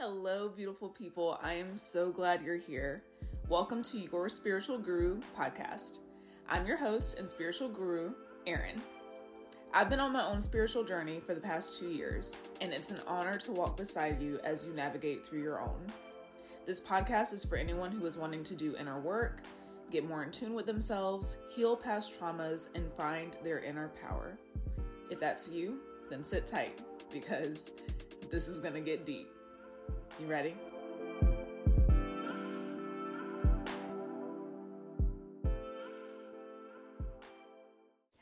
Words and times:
Hello, 0.00 0.48
beautiful 0.48 0.88
people. 0.88 1.38
I 1.42 1.52
am 1.52 1.76
so 1.76 2.10
glad 2.10 2.40
you're 2.40 2.56
here. 2.56 3.02
Welcome 3.50 3.82
to 3.82 3.98
your 3.98 4.30
Spiritual 4.30 4.78
Guru 4.78 5.20
podcast. 5.38 5.98
I'm 6.48 6.66
your 6.66 6.78
host 6.78 7.18
and 7.18 7.28
spiritual 7.28 7.68
guru, 7.68 8.14
Erin. 8.46 8.80
I've 9.74 9.90
been 9.90 10.00
on 10.00 10.14
my 10.14 10.24
own 10.24 10.40
spiritual 10.40 10.84
journey 10.84 11.20
for 11.20 11.34
the 11.34 11.40
past 11.42 11.78
two 11.78 11.90
years, 11.90 12.38
and 12.62 12.72
it's 12.72 12.90
an 12.90 13.02
honor 13.06 13.36
to 13.40 13.52
walk 13.52 13.76
beside 13.76 14.22
you 14.22 14.40
as 14.42 14.64
you 14.64 14.72
navigate 14.72 15.22
through 15.22 15.42
your 15.42 15.60
own. 15.60 15.92
This 16.64 16.80
podcast 16.80 17.34
is 17.34 17.44
for 17.44 17.56
anyone 17.56 17.92
who 17.92 18.06
is 18.06 18.16
wanting 18.16 18.42
to 18.44 18.54
do 18.54 18.76
inner 18.76 19.00
work, 19.00 19.42
get 19.90 20.08
more 20.08 20.22
in 20.24 20.30
tune 20.30 20.54
with 20.54 20.64
themselves, 20.64 21.36
heal 21.54 21.76
past 21.76 22.18
traumas, 22.18 22.70
and 22.74 22.90
find 22.94 23.36
their 23.44 23.58
inner 23.58 23.90
power. 24.02 24.38
If 25.10 25.20
that's 25.20 25.50
you, 25.50 25.80
then 26.08 26.24
sit 26.24 26.46
tight 26.46 26.80
because 27.12 27.72
this 28.30 28.48
is 28.48 28.60
going 28.60 28.72
to 28.72 28.80
get 28.80 29.04
deep. 29.04 29.28
You 30.20 30.26
ready? 30.26 30.54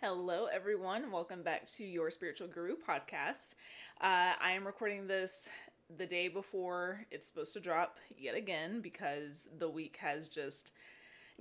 Hello, 0.00 0.46
everyone. 0.46 1.10
Welcome 1.10 1.42
back 1.42 1.64
to 1.66 1.84
your 1.84 2.12
Spiritual 2.12 2.46
Guru 2.46 2.76
podcast. 2.76 3.56
Uh, 4.00 4.34
I 4.40 4.52
am 4.52 4.64
recording 4.64 5.08
this 5.08 5.48
the 5.96 6.06
day 6.06 6.28
before 6.28 7.04
it's 7.10 7.26
supposed 7.26 7.52
to 7.54 7.60
drop 7.60 7.98
yet 8.16 8.36
again 8.36 8.80
because 8.80 9.48
the 9.58 9.68
week 9.68 9.96
has 9.96 10.28
just 10.28 10.70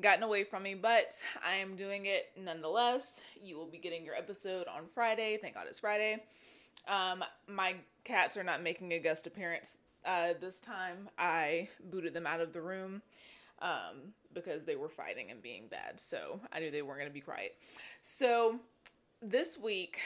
gotten 0.01 0.23
away 0.23 0.43
from 0.43 0.63
me, 0.63 0.73
but 0.73 1.21
I 1.45 1.57
am 1.57 1.75
doing 1.75 2.07
it 2.07 2.31
nonetheless. 2.35 3.21
You 3.43 3.57
will 3.57 3.67
be 3.67 3.77
getting 3.77 4.03
your 4.03 4.15
episode 4.15 4.65
on 4.67 4.87
Friday. 4.91 5.37
Thank 5.39 5.53
God 5.53 5.67
it's 5.67 5.79
Friday. 5.79 6.23
Um, 6.87 7.23
my 7.47 7.75
cats 8.03 8.37
are 8.37 8.43
not 8.43 8.63
making 8.63 8.91
a 8.93 8.99
guest 8.99 9.27
appearance 9.27 9.77
uh, 10.05 10.33
this 10.39 10.61
time. 10.61 11.09
I 11.17 11.69
booted 11.91 12.13
them 12.13 12.27
out 12.27 12.41
of 12.41 12.53
the 12.53 12.61
room 12.61 13.01
um, 13.61 14.13
because 14.33 14.63
they 14.63 14.75
were 14.75 14.89
fighting 14.89 15.31
and 15.31 15.41
being 15.41 15.67
bad. 15.69 15.99
So 15.99 16.39
I 16.51 16.59
knew 16.59 16.71
they 16.71 16.81
weren't 16.81 16.99
going 16.99 17.09
to 17.09 17.13
be 17.13 17.21
quiet. 17.21 17.55
So 18.01 18.59
this 19.21 19.57
week, 19.57 19.99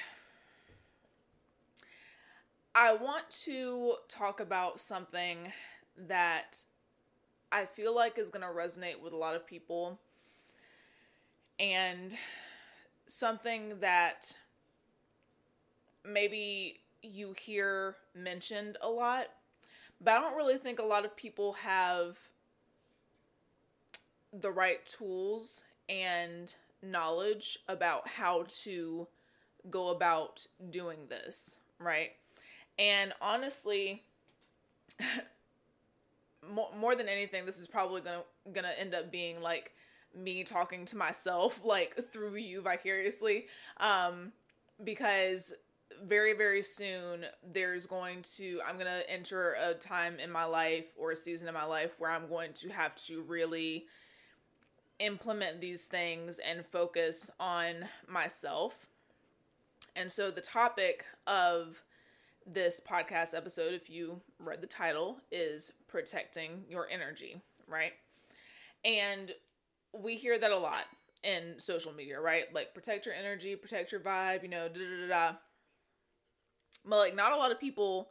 I 2.73 2.94
want 2.94 3.30
to 3.45 3.95
talk 4.08 4.39
about 4.39 4.80
something 4.80 5.52
that 6.08 6.64
I 7.52 7.66
feel 7.66 7.94
like 7.94 8.17
is 8.17 8.30
going 8.30 8.45
to 8.45 8.53
resonate 8.53 9.02
with 9.02 9.12
a 9.12 9.17
lot 9.17 9.36
of 9.36 9.45
people 9.45 10.00
and 11.59 12.16
something 13.06 13.80
that 13.81 14.36
maybe 16.06 16.80
you 17.03 17.34
hear 17.34 17.95
mentioned 18.16 18.78
a 18.81 18.89
lot, 18.89 19.28
but 20.03 20.13
I 20.13 20.21
don't 20.21 20.35
really 20.35 20.57
think 20.57 20.80
a 20.80 20.83
lot 20.83 21.05
of 21.05 21.16
people 21.16 21.53
have 21.53 22.17
the 24.33 24.52
right 24.52 24.85
tools 24.85 25.63
and 25.89 26.53
knowledge 26.81 27.59
about 27.67 28.07
how 28.07 28.45
to 28.63 29.07
go 29.69 29.89
about 29.89 30.47
doing 30.69 30.99
this, 31.09 31.57
right? 31.79 32.11
And 32.79 33.13
honestly, 33.22 34.03
more, 36.79 36.95
than 36.95 37.07
anything, 37.07 37.45
this 37.45 37.59
is 37.59 37.67
probably 37.67 38.02
gonna 38.02 38.23
gonna 38.53 38.73
end 38.77 38.95
up 38.95 39.11
being 39.11 39.41
like 39.41 39.73
me 40.16 40.44
talking 40.44 40.85
to 40.85 40.97
myself, 40.97 41.61
like 41.66 41.95
through 42.11 42.35
you 42.35 42.61
vicariously, 42.61 43.47
um, 43.77 44.31
because 44.83 45.53
very 46.03 46.33
very 46.33 46.63
soon 46.63 47.25
there's 47.53 47.85
going 47.85 48.21
to 48.23 48.59
i'm 48.67 48.75
going 48.75 48.88
to 48.88 49.07
enter 49.09 49.55
a 49.63 49.73
time 49.75 50.19
in 50.19 50.31
my 50.31 50.44
life 50.44 50.85
or 50.97 51.12
a 51.12 51.16
season 51.16 51.47
in 51.47 51.53
my 51.53 51.63
life 51.63 51.91
where 52.00 52.09
i'm 52.09 52.28
going 52.28 52.51
to 52.53 52.69
have 52.69 52.95
to 52.95 53.22
really 53.22 53.85
implement 55.01 55.59
these 55.59 55.85
things 55.85 56.39
and 56.39 56.66
focus 56.66 57.29
on 57.39 57.85
myself. 58.07 58.85
And 59.95 60.12
so 60.12 60.31
the 60.31 60.41
topic 60.41 61.06
of 61.28 61.81
this 62.47 62.81
podcast 62.81 63.35
episode 63.35 63.73
if 63.73 63.89
you 63.89 64.19
read 64.39 64.62
the 64.62 64.68
title 64.68 65.19
is 65.31 65.73
protecting 65.88 66.63
your 66.69 66.88
energy 66.89 67.41
right? 67.68 67.94
And 68.83 69.31
we 69.94 70.16
hear 70.16 70.39
that 70.39 70.51
a 70.51 70.57
lot 70.57 70.85
in 71.23 71.59
social 71.59 71.94
media 71.94 72.19
right? 72.19 72.51
Like 72.51 72.73
protect 72.73 73.06
your 73.06 73.13
energy 73.13 73.56
protect 73.56 73.91
your 73.91 74.01
vibe 74.01 74.41
you 74.41 74.50
know 74.50 74.68
da 74.68 74.79
da 74.79 75.07
da 75.07 75.07
da 75.07 75.38
but 76.85 76.97
like 76.97 77.15
not 77.15 77.31
a 77.31 77.37
lot 77.37 77.51
of 77.51 77.59
people 77.59 78.09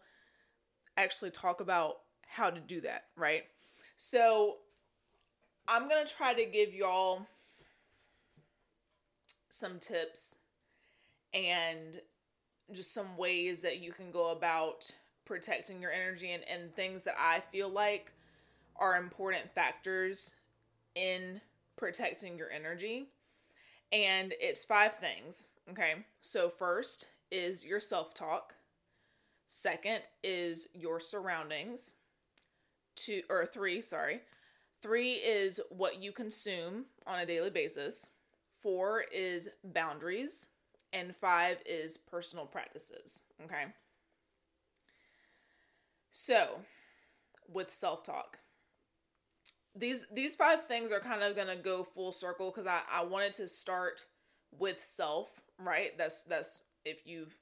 actually 0.97 1.31
talk 1.31 1.61
about 1.61 2.01
how 2.27 2.51
to 2.51 2.61
do 2.61 2.81
that, 2.83 3.05
right? 3.17 3.45
So 3.97 4.57
I'm 5.67 5.89
going 5.89 6.05
to 6.05 6.13
try 6.13 6.35
to 6.35 6.45
give 6.45 6.75
y'all 6.75 7.27
some 9.49 9.79
tips 9.79 10.37
and 11.35 12.01
just 12.73 12.95
some 12.95 13.17
ways 13.17 13.63
that 13.63 13.81
you 13.81 13.93
can 13.93 14.11
go 14.11 14.31
about 14.31 14.91
protecting 15.25 15.81
your 15.83 15.91
energy 15.91 16.31
and, 16.31 16.43
and 16.49 16.75
things 16.75 17.05
that 17.05 17.15
I 17.19 17.41
feel 17.53 17.69
like 17.69 18.13
are 18.77 18.97
important 18.97 19.53
factors 19.55 20.35
in 20.95 21.41
protecting 21.77 22.39
your 22.39 22.51
energy. 22.51 23.07
And 23.93 24.35
it's 24.41 24.65
five 24.65 24.97
things. 24.97 25.49
Okay. 25.71 25.95
So, 26.21 26.49
first 26.49 27.09
is 27.31 27.65
your 27.65 27.81
self 27.81 28.15
talk. 28.15 28.55
Second 29.47 30.03
is 30.23 30.69
your 30.75 31.01
surroundings. 31.01 31.97
Two 32.97 33.23
or 33.29 33.47
three, 33.47 33.81
sorry. 33.81 34.21
Three 34.83 35.15
is 35.15 35.61
what 35.71 36.01
you 36.01 36.13
consume 36.13 36.87
on 37.07 37.19
a 37.21 37.27
daily 37.27 37.51
basis. 37.51 38.11
Four 38.63 39.05
is 39.13 39.49
boundaries. 39.65 40.49
And 40.93 41.15
five 41.15 41.59
is 41.67 41.97
personal 41.97 42.47
practices. 42.47 43.25
Okay. 43.45 43.67
So, 46.11 46.61
with 47.49 47.71
self 47.71 48.03
talk, 48.03 48.39
these 49.75 50.07
these 50.13 50.35
five 50.35 50.67
things 50.67 50.91
are 50.91 51.01
kind 51.01 51.23
of 51.23 51.37
gonna 51.37 51.57
go 51.57 51.85
full 51.85 52.13
circle 52.13 52.51
because 52.51 52.67
I 52.67 52.81
I 52.91 53.05
wanted 53.05 53.35
to 53.35 53.47
start 53.49 54.07
with 54.59 54.83
self, 54.83 55.29
right? 55.59 55.97
That's 55.97 56.25
that's 56.25 56.63
if 56.85 57.07
you've 57.07 57.37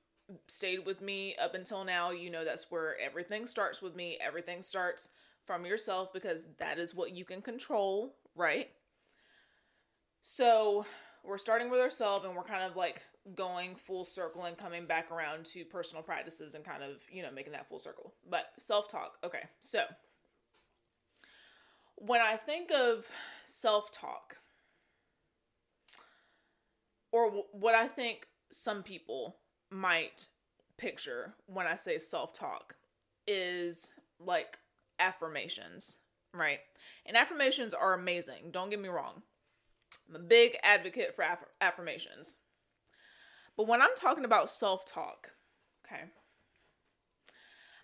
stayed 0.46 0.84
with 0.84 1.00
me 1.00 1.36
up 1.42 1.54
until 1.54 1.84
now, 1.84 2.10
you 2.10 2.30
know 2.30 2.44
that's 2.44 2.70
where 2.70 2.98
everything 3.00 3.46
starts 3.46 3.80
with 3.80 3.96
me. 3.96 4.18
Everything 4.20 4.62
starts 4.62 5.10
from 5.44 5.64
yourself 5.64 6.12
because 6.12 6.48
that 6.58 6.78
is 6.78 6.94
what 6.94 7.12
you 7.12 7.24
can 7.24 7.40
control, 7.40 8.14
right? 8.34 8.68
So, 10.20 10.84
we're 11.24 11.38
starting 11.38 11.70
with 11.70 11.80
ourselves 11.80 12.24
and 12.24 12.34
we're 12.34 12.42
kind 12.42 12.62
of 12.62 12.76
like 12.76 13.02
going 13.34 13.76
full 13.76 14.04
circle 14.04 14.44
and 14.44 14.56
coming 14.56 14.86
back 14.86 15.10
around 15.10 15.44
to 15.44 15.64
personal 15.64 16.02
practices 16.02 16.54
and 16.54 16.64
kind 16.64 16.82
of, 16.82 17.02
you 17.10 17.22
know, 17.22 17.30
making 17.30 17.52
that 17.52 17.68
full 17.68 17.78
circle. 17.78 18.14
But 18.28 18.46
self 18.58 18.88
talk, 18.88 19.18
okay. 19.24 19.44
So, 19.60 19.84
when 21.96 22.20
I 22.20 22.36
think 22.36 22.70
of 22.70 23.08
self 23.44 23.90
talk, 23.90 24.36
or 27.10 27.44
what 27.52 27.74
I 27.74 27.86
think 27.86 28.26
some 28.50 28.82
people 28.82 29.36
might 29.70 30.28
picture 30.76 31.34
when 31.46 31.66
I 31.66 31.74
say 31.74 31.98
self 31.98 32.32
talk 32.32 32.76
is 33.26 33.92
like 34.18 34.58
affirmations, 34.98 35.98
right? 36.32 36.60
And 37.06 37.16
affirmations 37.16 37.74
are 37.74 37.94
amazing. 37.94 38.50
Don't 38.50 38.70
get 38.70 38.80
me 38.80 38.88
wrong. 38.88 39.22
I'm 40.08 40.16
a 40.16 40.20
big 40.20 40.56
advocate 40.62 41.14
for 41.14 41.22
aff- 41.22 41.44
affirmations. 41.60 42.38
But 43.56 43.66
when 43.66 43.82
I'm 43.82 43.94
talking 43.96 44.24
about 44.24 44.50
self 44.50 44.84
talk, 44.84 45.30
okay, 45.84 46.04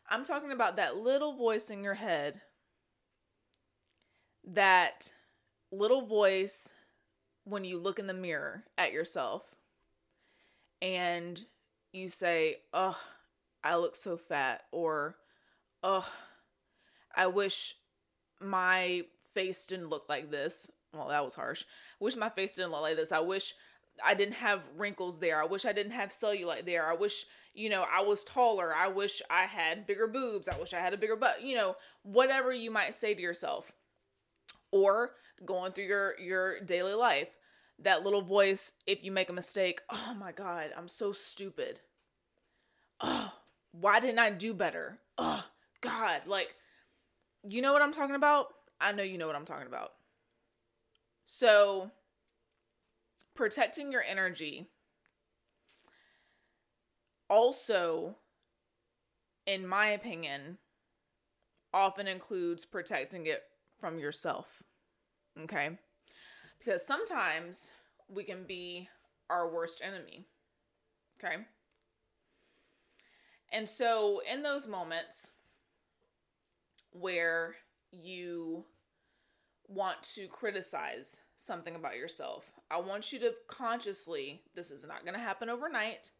I'm 0.09 0.25
talking 0.25 0.53
about 0.53 0.77
that 0.77 0.97
little 0.97 1.35
voice 1.35 1.71
in 1.71 1.83
your 1.83 1.95
head, 1.95 2.41
that 4.45 5.13
little 5.73 6.03
voice 6.03 6.75
when 7.45 7.65
you 7.65 7.79
look 7.79 7.99
in 7.99 8.07
the 8.07 8.15
mirror 8.15 8.65
at 8.79 8.93
yourself 8.93 9.54
and 10.85 11.47
you 11.93 12.11
say, 12.11 12.59
"Oh, 12.75 13.01
I 13.65 13.77
look 13.77 13.97
so 13.97 14.19
fat," 14.19 14.65
or 14.71 15.17
"Oh, 15.83 16.13
I 17.17 17.27
wish 17.27 17.77
my 18.39 19.07
face 19.33 19.65
didn't 19.65 19.89
look 19.89 20.11
like 20.11 20.31
this." 20.31 20.71
Well, 20.93 21.09
that 21.09 21.25
was 21.25 21.35
harsh. 21.35 21.65
I 22.01 22.05
wish 22.05 22.17
my 22.17 22.29
face 22.29 22.55
didn't 22.55 22.73
look 22.73 22.83
like 22.83 22.97
this. 22.97 23.13
I 23.13 23.21
wish 23.21 23.55
I 24.05 24.13
didn't 24.13 24.35
have 24.35 24.69
wrinkles 24.77 25.21
there. 25.21 25.41
I 25.41 25.47
wish 25.47 25.65
I 25.65 25.73
didn't 25.73 25.93
have 25.93 26.11
cellulite 26.11 26.67
there. 26.67 26.87
I 26.87 26.95
wish, 26.95 27.25
you 27.55 27.71
know, 27.71 27.87
I 27.91 28.03
was 28.03 28.23
taller. 28.23 28.75
I 28.75 28.89
wish 28.89 29.23
I 29.31 29.45
had 29.45 29.87
bigger 29.87 30.07
boobs. 30.07 30.49
I 30.49 30.59
wish 30.59 30.75
I 30.75 30.81
had 30.81 30.93
a 30.93 30.99
bigger 30.99 31.17
butt. 31.17 31.43
You 31.43 31.57
know, 31.57 31.77
whatever 32.03 32.53
you 32.53 32.71
might 32.71 32.95
say 32.95 33.15
to 33.15 33.23
yourself. 33.23 33.73
Or 34.71 35.15
going 35.47 35.73
through 35.73 35.87
your 35.87 36.21
your 36.21 36.61
daily 36.61 36.95
life 36.95 37.29
that 37.79 38.05
little 38.05 38.23
voice 38.23 38.73
if 38.87 39.05
you 39.05 39.11
make 39.13 39.29
a 39.29 39.33
mistake 39.33 39.81
oh 39.91 40.15
my 40.19 40.33
god 40.33 40.71
i'm 40.77 40.89
so 40.89 41.13
stupid 41.13 41.81
oh 43.01 43.33
why 43.73 44.01
didn't 44.01 44.19
i 44.19 44.31
do 44.31 44.55
better 44.55 44.99
oh 45.19 45.45
god 45.81 46.23
like 46.27 46.55
You 47.45 47.63
know 47.63 47.73
what 47.73 47.83
I'm 47.83 47.93
talking 47.93 48.17
about? 48.17 48.49
I 48.81 48.93
know 48.93 49.03
you 49.05 49.19
know 49.19 49.27
what 49.27 49.37
I'm 49.37 49.45
talking 49.47 49.67
about. 49.69 49.93
So, 51.25 51.91
protecting 53.35 53.93
your 53.93 54.03
energy 54.03 54.69
also, 57.29 58.17
in 59.47 59.67
my 59.67 59.87
opinion, 59.89 60.59
often 61.73 62.07
includes 62.07 62.65
protecting 62.65 63.27
it 63.27 63.43
from 63.79 63.99
yourself. 63.99 64.63
Okay? 65.41 65.79
Because 66.65 66.87
sometimes 66.87 67.73
we 68.09 68.25
can 68.25 68.45
be 68.45 68.89
our 69.29 69.53
worst 69.53 69.83
enemy. 69.85 70.25
Okay? 71.19 71.37
And 73.53 73.69
so, 73.69 74.23
in 74.31 74.43
those 74.43 74.67
moments 74.67 75.33
where 76.91 77.57
you 77.93 78.65
want 79.69 80.03
to 80.15 80.27
criticize 80.27 81.21
something 81.37 81.75
about 81.75 81.97
yourself, 81.97 82.45
I 82.71 82.81
want 82.81 83.13
you 83.13 83.19
to 83.21 83.35
consciously, 83.47 84.41
this 84.55 84.71
is 84.71 84.85
not 84.85 85.05
going 85.05 85.15
to 85.15 85.21
happen 85.21 85.49
overnight. 85.49 86.11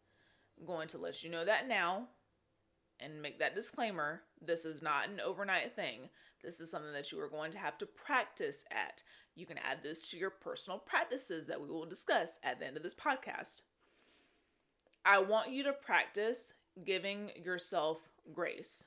I'm 0.59 0.67
going 0.67 0.89
to 0.89 0.99
let 0.99 1.25
you 1.25 1.31
know 1.31 1.45
that 1.45 1.69
now 1.69 2.09
and 3.01 3.21
make 3.21 3.39
that 3.39 3.55
disclaimer. 3.55 4.23
This 4.41 4.65
is 4.65 4.83
not 4.83 5.09
an 5.09 5.21
overnight 5.21 5.75
thing. 5.75 6.11
This 6.43 6.61
is 6.61 6.71
something 6.71 6.93
that 6.93 7.11
you 7.11 7.21
are 7.21 7.29
going 7.29 7.51
to 7.53 7.59
have 7.59 7.79
to 7.79 7.87
practice 7.87 8.65
at. 8.71 9.03
You 9.35 9.47
can 9.47 9.59
add 9.59 9.83
this 9.83 10.11
to 10.11 10.17
your 10.17 10.31
personal 10.31 10.79
practices 10.79 11.47
that 11.47 11.61
we 11.61 11.69
will 11.69 11.87
discuss 11.87 12.39
at 12.43 12.61
the 12.61 12.67
end 12.67 12.77
of 12.77 12.83
this 12.83 12.95
podcast. 12.95 13.63
I 15.05 15.19
want 15.19 15.51
you 15.51 15.65
to 15.65 15.73
practice 15.73 16.55
giving 16.85 17.31
yourself 17.43 17.99
grace. 18.33 18.87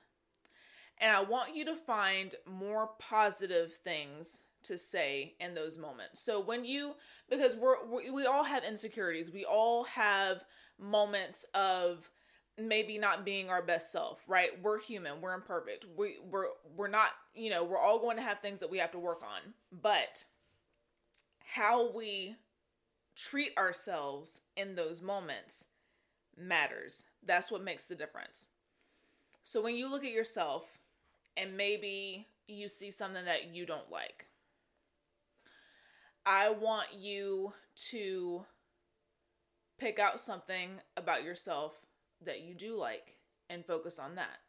And 1.00 1.12
I 1.12 1.22
want 1.22 1.56
you 1.56 1.66
to 1.66 1.76
find 1.76 2.34
more 2.46 2.92
positive 3.00 3.74
things 3.74 4.44
to 4.64 4.78
say 4.78 5.36
in 5.40 5.54
those 5.54 5.78
moments. 5.78 6.20
So 6.20 6.40
when 6.40 6.66
you 6.66 6.94
because 7.30 7.56
we're 7.56 7.86
we, 7.86 8.10
we 8.10 8.26
all 8.26 8.44
have 8.44 8.64
insecurities. 8.64 9.32
We 9.32 9.46
all 9.46 9.84
have 9.86 10.44
moments 10.80 11.46
of 11.54 12.10
maybe 12.58 12.98
not 12.98 13.24
being 13.24 13.50
our 13.50 13.62
best 13.62 13.92
self, 13.92 14.24
right? 14.28 14.50
We're 14.62 14.80
human, 14.80 15.22
we're 15.22 15.36
imperfect. 15.36 15.86
We 15.96 16.18
we're 16.30 16.48
we're 16.76 16.88
not, 16.88 17.12
you 17.36 17.50
know, 17.50 17.64
we're 17.64 17.80
all 17.80 18.00
going 18.00 18.18
to 18.18 18.24
have 18.24 18.40
things 18.40 18.60
that 18.60 18.72
we 18.72 18.80
have 18.80 18.92
to 18.92 19.00
work 19.00 19.22
on. 19.24 19.54
But 19.72 20.24
how 21.54 21.92
we 21.96 22.36
treat 23.16 23.58
ourselves 23.58 24.42
in 24.56 24.76
those 24.76 25.02
moments 25.02 25.66
matters. 26.38 27.06
That's 27.26 27.50
what 27.50 27.64
makes 27.64 27.86
the 27.86 27.96
difference. 27.96 28.50
So 29.44 29.62
when 29.62 29.76
you 29.76 29.90
look 29.90 30.04
at 30.04 30.12
yourself 30.12 30.78
and 31.36 31.56
maybe 31.56 32.28
you 32.48 32.68
see 32.68 32.92
something 32.92 33.26
that 33.26 33.56
you 33.56 33.66
don't 33.66 33.92
like, 33.92 34.28
I 36.26 36.50
want 36.50 36.88
you 36.94 37.54
to 37.90 38.46
pick 39.80 40.00
out 40.00 40.20
something 40.20 40.82
about 40.98 41.24
yourself 41.24 41.74
that 42.26 42.42
you 42.42 42.54
do 42.54 42.76
like 42.78 43.20
and 43.50 43.66
focus 43.66 43.98
on 43.98 44.16
that. 44.16 44.40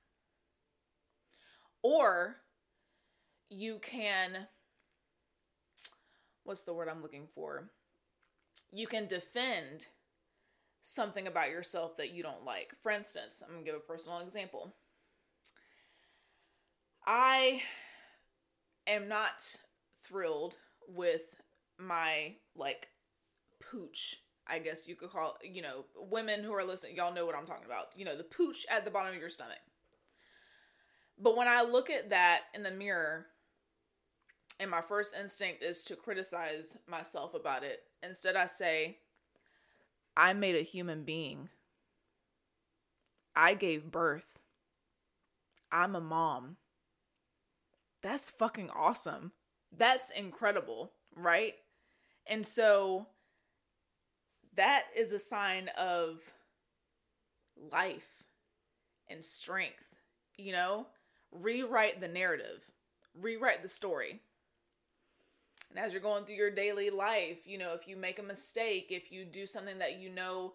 Or 1.82 2.38
you 3.48 3.78
can, 3.78 4.48
what's 6.48 6.62
the 6.62 6.72
word 6.72 6.88
I'm 6.88 7.02
looking 7.02 7.28
for? 7.34 7.70
You 8.72 8.86
can 8.86 9.06
defend 9.06 9.86
something 10.80 11.26
about 11.26 11.50
yourself 11.50 11.96
that 11.98 12.10
you 12.10 12.22
don't 12.22 12.44
like. 12.44 12.74
For 12.82 12.90
instance, 12.90 13.42
I'm 13.44 13.52
going 13.52 13.64
to 13.64 13.70
give 13.70 13.76
a 13.76 13.80
personal 13.80 14.20
example. 14.20 14.74
I 17.06 17.62
am 18.86 19.08
not 19.08 19.56
thrilled 20.02 20.56
with 20.88 21.36
my 21.78 22.34
like 22.56 22.88
pooch 23.60 24.16
I 24.48 24.58
guess 24.58 24.88
you 24.88 24.94
could 24.94 25.10
call, 25.10 25.36
you 25.42 25.60
know, 25.60 25.84
women 25.94 26.42
who 26.42 26.54
are 26.54 26.64
listening, 26.64 26.96
y'all 26.96 27.12
know 27.12 27.26
what 27.26 27.34
I'm 27.34 27.44
talking 27.44 27.66
about. 27.66 27.88
You 27.96 28.06
know, 28.06 28.16
the 28.16 28.24
pooch 28.24 28.64
at 28.70 28.84
the 28.84 28.90
bottom 28.90 29.14
of 29.14 29.20
your 29.20 29.28
stomach. 29.28 29.58
But 31.18 31.36
when 31.36 31.48
I 31.48 31.62
look 31.62 31.90
at 31.90 32.10
that 32.10 32.44
in 32.54 32.62
the 32.62 32.70
mirror, 32.70 33.26
and 34.60 34.70
my 34.70 34.80
first 34.80 35.14
instinct 35.18 35.62
is 35.62 35.84
to 35.84 35.96
criticize 35.96 36.78
myself 36.88 37.34
about 37.34 37.62
it, 37.64 37.80
instead 38.02 38.36
I 38.36 38.46
say, 38.46 38.98
I 40.16 40.32
made 40.32 40.56
a 40.56 40.62
human 40.62 41.04
being. 41.04 41.48
I 43.36 43.54
gave 43.54 43.92
birth. 43.92 44.38
I'm 45.70 45.94
a 45.94 46.00
mom. 46.00 46.56
That's 48.02 48.30
fucking 48.30 48.70
awesome. 48.70 49.32
That's 49.76 50.10
incredible, 50.10 50.92
right? 51.14 51.54
And 52.26 52.46
so 52.46 53.06
that 54.56 54.84
is 54.96 55.12
a 55.12 55.18
sign 55.18 55.70
of 55.78 56.20
life 57.72 58.24
and 59.08 59.22
strength, 59.22 59.94
you 60.36 60.52
know? 60.52 60.86
Rewrite 61.30 62.00
the 62.00 62.08
narrative, 62.08 62.70
rewrite 63.14 63.62
the 63.62 63.68
story. 63.68 64.20
And 65.70 65.78
as 65.78 65.92
you're 65.92 66.02
going 66.02 66.24
through 66.24 66.36
your 66.36 66.50
daily 66.50 66.90
life, 66.90 67.46
you 67.46 67.58
know, 67.58 67.74
if 67.74 67.86
you 67.86 67.96
make 67.96 68.18
a 68.18 68.22
mistake, 68.22 68.86
if 68.90 69.12
you 69.12 69.24
do 69.24 69.46
something 69.46 69.78
that 69.78 69.98
you 69.98 70.10
know 70.10 70.54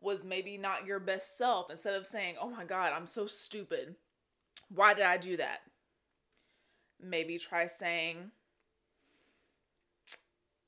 was 0.00 0.24
maybe 0.24 0.56
not 0.56 0.86
your 0.86 1.00
best 1.00 1.36
self, 1.36 1.70
instead 1.70 1.94
of 1.94 2.06
saying, 2.06 2.36
oh 2.40 2.50
my 2.50 2.64
God, 2.64 2.92
I'm 2.92 3.06
so 3.06 3.26
stupid, 3.26 3.96
why 4.74 4.94
did 4.94 5.04
I 5.04 5.16
do 5.16 5.36
that? 5.36 5.62
Maybe 7.02 7.38
try 7.38 7.66
saying, 7.66 8.30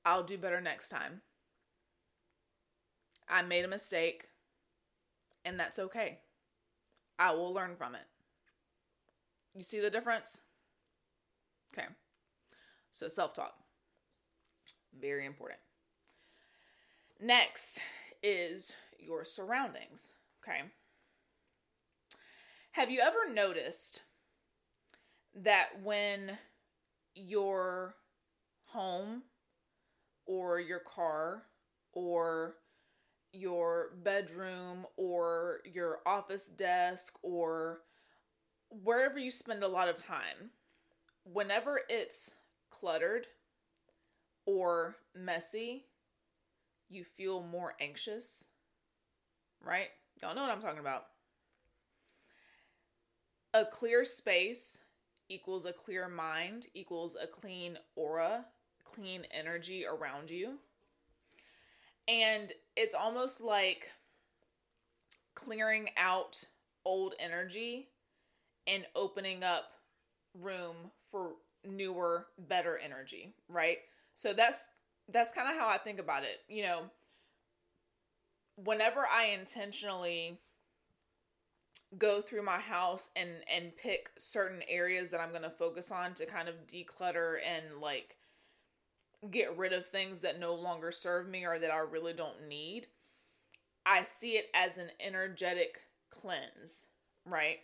I'll 0.05 0.23
do 0.23 0.39
better 0.39 0.61
next 0.61 0.89
time. 0.89 1.23
I 3.29 3.43
made 3.43 3.65
a 3.65 3.69
mistake, 3.69 4.29
and 5.45 5.59
that's 5.59 5.79
okay. 5.79 6.19
I 7.19 7.33
will 7.33 7.53
learn 7.55 7.77
from 7.77 7.95
it. 7.95 8.03
You 9.55 9.63
see 9.63 9.81
the 9.81 9.91
difference? 9.91 10.43
Okay. 11.73 11.89
So, 12.91 13.09
self 13.09 13.33
talk. 13.33 13.64
Very 15.01 15.27
important. 15.27 15.61
Next 17.21 17.81
is 18.23 18.73
your 18.99 19.25
surroundings. 19.25 20.15
Okay. 20.43 20.63
Have 22.73 22.91
you 22.91 23.01
ever 23.01 23.33
noticed 23.33 24.03
that 25.35 25.69
when 25.83 26.39
your 27.15 27.95
home 28.67 29.23
or 30.27 30.59
your 30.59 30.81
car 30.81 31.45
or 31.93 32.57
your 33.33 33.91
bedroom 34.03 34.87
or 34.97 35.61
your 35.65 36.01
office 36.07 36.47
desk 36.47 37.17
or 37.23 37.81
wherever 38.71 39.19
you 39.19 39.31
spend 39.31 39.63
a 39.63 39.69
lot 39.69 39.89
of 39.89 39.97
time, 39.97 40.51
whenever 41.25 41.81
it's 41.89 42.35
cluttered 42.71 43.27
or 44.47 44.97
messy, 45.15 45.85
you 46.89 47.05
feel 47.05 47.43
more 47.43 47.75
anxious, 47.81 48.47
right? 49.65 49.89
Y'all 50.21 50.35
know 50.35 50.43
what 50.43 50.51
I'm 50.51 50.61
talking 50.61 50.81
about. 50.81 51.07
A 53.53 53.65
clear 53.65 54.05
space 54.05 54.81
equals 55.29 55.67
a 55.67 55.73
clear 55.73 56.09
mind, 56.09 56.67
equals 56.75 57.17
a 57.21 57.27
clean 57.27 57.79
aura, 57.97 58.45
clean 58.85 59.27
energy 59.31 59.85
around 59.87 60.31
you. 60.31 60.59
And 62.07 62.53
it's 62.77 62.95
almost 62.95 63.41
like 63.41 63.91
clearing 65.35 65.89
out 65.97 66.45
old 66.85 67.15
energy 67.19 67.89
and 68.67 68.85
opening 68.95 69.43
up 69.43 69.73
room 70.41 70.77
for 71.11 71.33
newer, 71.65 72.27
better 72.49 72.79
energy, 72.79 73.33
right? 73.49 73.79
So 74.15 74.33
that's 74.33 74.71
that's 75.09 75.33
kind 75.33 75.49
of 75.51 75.59
how 75.59 75.69
I 75.69 75.79
think 75.79 75.99
about 75.99 76.23
it. 76.23 76.41
You 76.49 76.63
know, 76.63 76.83
whenever 78.57 79.07
I 79.11 79.27
intentionally 79.27 80.39
go 81.99 82.21
through 82.21 82.43
my 82.43 82.59
house 82.59 83.11
and 83.15 83.31
and 83.53 83.77
pick 83.77 84.11
certain 84.19 84.63
areas 84.69 85.11
that 85.11 85.21
I'm 85.21 85.31
going 85.31 85.43
to 85.43 85.51
focus 85.51 85.91
on 85.91 86.15
to 86.15 86.27
kind 86.27 86.49
of 86.49 86.67
declutter 86.67 87.37
and 87.45 87.81
like 87.81 88.17
get 89.31 89.57
rid 89.57 89.73
of 89.73 89.87
things 89.87 90.21
that 90.21 90.41
no 90.41 90.55
longer 90.55 90.93
serve 90.93 91.29
me 91.29 91.45
or 91.47 91.59
that 91.59 91.71
I 91.71 91.79
really 91.79 92.13
don't 92.13 92.47
need, 92.49 92.89
I 93.87 94.03
see 94.05 94.33
it 94.33 94.47
as 94.55 94.77
an 94.77 94.91
energetic 95.01 95.81
cleanse, 96.11 96.87
right? 97.27 97.59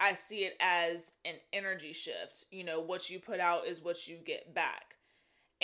I 0.00 0.14
see 0.14 0.44
it 0.44 0.56
as 0.60 1.12
an 1.24 1.34
energy 1.52 1.92
shift. 1.92 2.44
You 2.50 2.64
know, 2.64 2.80
what 2.80 3.10
you 3.10 3.20
put 3.20 3.40
out 3.40 3.66
is 3.66 3.80
what 3.80 4.08
you 4.08 4.16
get 4.24 4.54
back. 4.54 4.93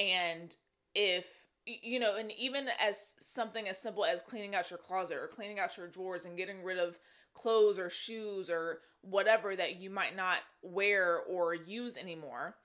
And 0.00 0.54
if 0.94 1.26
you 1.66 2.00
know, 2.00 2.16
and 2.16 2.32
even 2.32 2.68
as 2.80 3.14
something 3.18 3.68
as 3.68 3.80
simple 3.80 4.04
as 4.04 4.22
cleaning 4.22 4.54
out 4.54 4.70
your 4.70 4.78
closet 4.78 5.18
or 5.18 5.28
cleaning 5.28 5.60
out 5.60 5.76
your 5.76 5.88
drawers 5.88 6.24
and 6.24 6.36
getting 6.36 6.64
rid 6.64 6.78
of 6.78 6.98
clothes 7.34 7.78
or 7.78 7.90
shoes 7.90 8.50
or 8.50 8.78
whatever 9.02 9.54
that 9.54 9.80
you 9.80 9.90
might 9.90 10.16
not 10.16 10.38
wear 10.62 11.20
or 11.28 11.54
use 11.54 11.96
anymore 11.96 12.56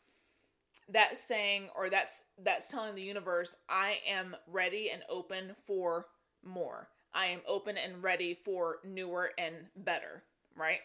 that's 0.90 1.20
saying 1.20 1.70
or 1.76 1.90
that's 1.90 2.24
that's 2.44 2.70
telling 2.70 2.94
the 2.96 3.02
universe 3.02 3.56
i 3.70 3.98
am 4.08 4.36
ready 4.48 4.90
and 4.92 5.02
open 5.10 5.56
for 5.66 6.08
more. 6.46 6.90
I 7.14 7.28
am 7.28 7.42
open 7.48 7.78
and 7.78 8.04
ready 8.04 8.34
for 8.34 8.78
newer 8.84 9.32
and 9.38 9.56
better 9.76 10.24
right? 10.58 10.80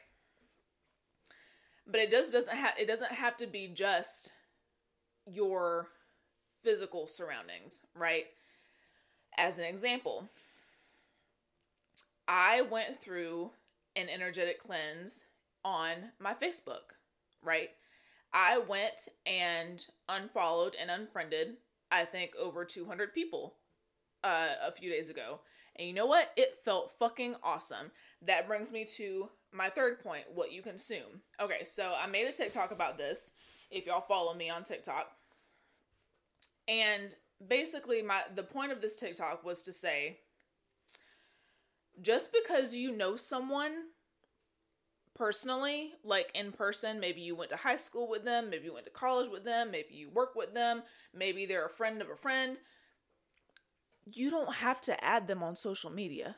But 1.86 2.00
it 2.00 2.10
just 2.10 2.32
doesn't 2.32 2.56
have 2.56 2.74
it 2.78 2.86
doesn't 2.86 3.12
have 3.12 3.36
to 3.38 3.46
be 3.46 3.68
just 3.68 4.32
your 5.26 5.88
physical 6.62 7.06
surroundings 7.06 7.82
right 7.94 8.26
as 9.38 9.58
an 9.58 9.64
example 9.64 10.28
i 12.28 12.60
went 12.62 12.94
through 12.96 13.50
an 13.96 14.08
energetic 14.08 14.62
cleanse 14.62 15.24
on 15.64 15.96
my 16.18 16.34
Facebook, 16.34 16.94
right? 17.42 17.70
I 18.32 18.58
went 18.58 19.08
and 19.26 19.84
unfollowed 20.08 20.76
and 20.80 20.90
unfriended, 20.90 21.56
I 21.90 22.04
think, 22.04 22.32
over 22.40 22.64
200 22.64 23.12
people 23.12 23.56
uh, 24.22 24.50
a 24.62 24.72
few 24.72 24.90
days 24.90 25.08
ago. 25.08 25.40
And 25.76 25.88
you 25.88 25.94
know 25.94 26.06
what? 26.06 26.32
It 26.36 26.58
felt 26.64 26.92
fucking 26.98 27.36
awesome. 27.42 27.90
That 28.22 28.46
brings 28.46 28.70
me 28.70 28.84
to 28.96 29.30
my 29.52 29.68
third 29.68 30.00
point 30.00 30.24
what 30.32 30.52
you 30.52 30.62
consume. 30.62 31.22
Okay, 31.40 31.64
so 31.64 31.92
I 31.98 32.06
made 32.06 32.26
a 32.26 32.32
TikTok 32.32 32.70
about 32.70 32.98
this 32.98 33.32
if 33.70 33.86
y'all 33.86 34.04
follow 34.06 34.34
me 34.34 34.50
on 34.50 34.62
TikTok. 34.62 35.10
And 36.68 37.14
basically 37.46 38.02
my 38.02 38.22
the 38.34 38.42
point 38.42 38.72
of 38.72 38.80
this 38.80 38.96
TikTok 38.96 39.44
was 39.44 39.62
to 39.62 39.72
say 39.72 40.18
just 42.00 42.32
because 42.32 42.74
you 42.74 42.96
know 42.96 43.16
someone 43.16 43.72
personally, 45.14 45.92
like 46.02 46.30
in 46.34 46.50
person, 46.52 46.98
maybe 46.98 47.20
you 47.20 47.34
went 47.34 47.50
to 47.50 47.56
high 47.56 47.76
school 47.76 48.08
with 48.08 48.24
them, 48.24 48.48
maybe 48.48 48.64
you 48.64 48.72
went 48.72 48.86
to 48.86 48.92
college 48.92 49.28
with 49.30 49.44
them, 49.44 49.70
maybe 49.70 49.94
you 49.94 50.08
work 50.08 50.34
with 50.34 50.54
them, 50.54 50.82
maybe 51.12 51.44
they're 51.44 51.66
a 51.66 51.70
friend 51.70 52.00
of 52.00 52.08
a 52.08 52.16
friend, 52.16 52.56
you 54.10 54.30
don't 54.30 54.54
have 54.54 54.80
to 54.82 55.04
add 55.04 55.28
them 55.28 55.42
on 55.42 55.56
social 55.56 55.90
media. 55.90 56.36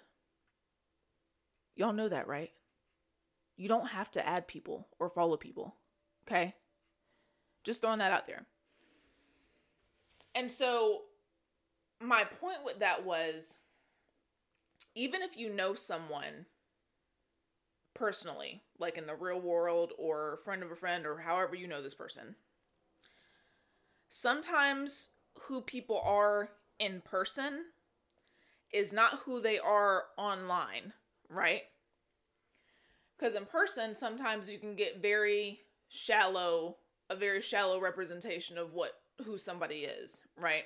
Y'all 1.77 1.93
know 1.93 2.09
that, 2.09 2.27
right? 2.27 2.51
You 3.57 3.69
don't 3.69 3.89
have 3.89 4.11
to 4.13 4.27
add 4.27 4.49
people 4.49 4.89
or 4.99 5.09
follow 5.09 5.37
people, 5.37 5.77
okay? 6.27 6.55
Just 7.63 7.83
throwing 7.83 8.01
that 8.01 8.13
out 8.13 8.27
there. 8.27 8.47
And 10.35 10.51
so, 10.51 11.03
my 12.01 12.25
point 12.25 12.59
with 12.65 12.81
that 12.81 13.05
was 13.05 13.59
even 14.95 15.23
if 15.23 15.37
you 15.37 15.53
know 15.53 15.75
someone 15.75 16.47
personally, 17.95 18.63
like 18.79 18.99
in 18.99 19.07
the 19.07 19.15
real 19.15 19.41
world 19.41 19.93
or 19.99 20.39
friend 20.45 20.63
of 20.63 20.71
a 20.71 20.77
friend 20.77 21.07
or 21.07 21.19
however 21.19 21.55
you 21.55 21.67
know 21.67 21.83
this 21.83 21.95
person, 21.95 22.37
sometimes 24.09 25.09
who 25.43 25.61
people 25.61 26.01
are 26.05 26.51
in 26.79 27.01
person 27.01 27.65
is 28.73 28.93
not 28.93 29.21
who 29.25 29.41
they 29.41 29.59
are 29.59 30.05
online, 30.17 30.93
right? 31.29 31.63
Because 33.17 33.35
in 33.35 33.45
person, 33.45 33.95
sometimes 33.95 34.51
you 34.51 34.59
can 34.59 34.75
get 34.75 35.03
very 35.03 35.61
shallow, 35.89 36.79
a 37.09 37.17
very 37.17 37.41
shallow 37.41 37.81
representation 37.81 38.59
of 38.59 38.75
what 38.75 39.02
who 39.23 39.39
somebody 39.39 39.85
is, 39.85 40.23
right? 40.41 40.65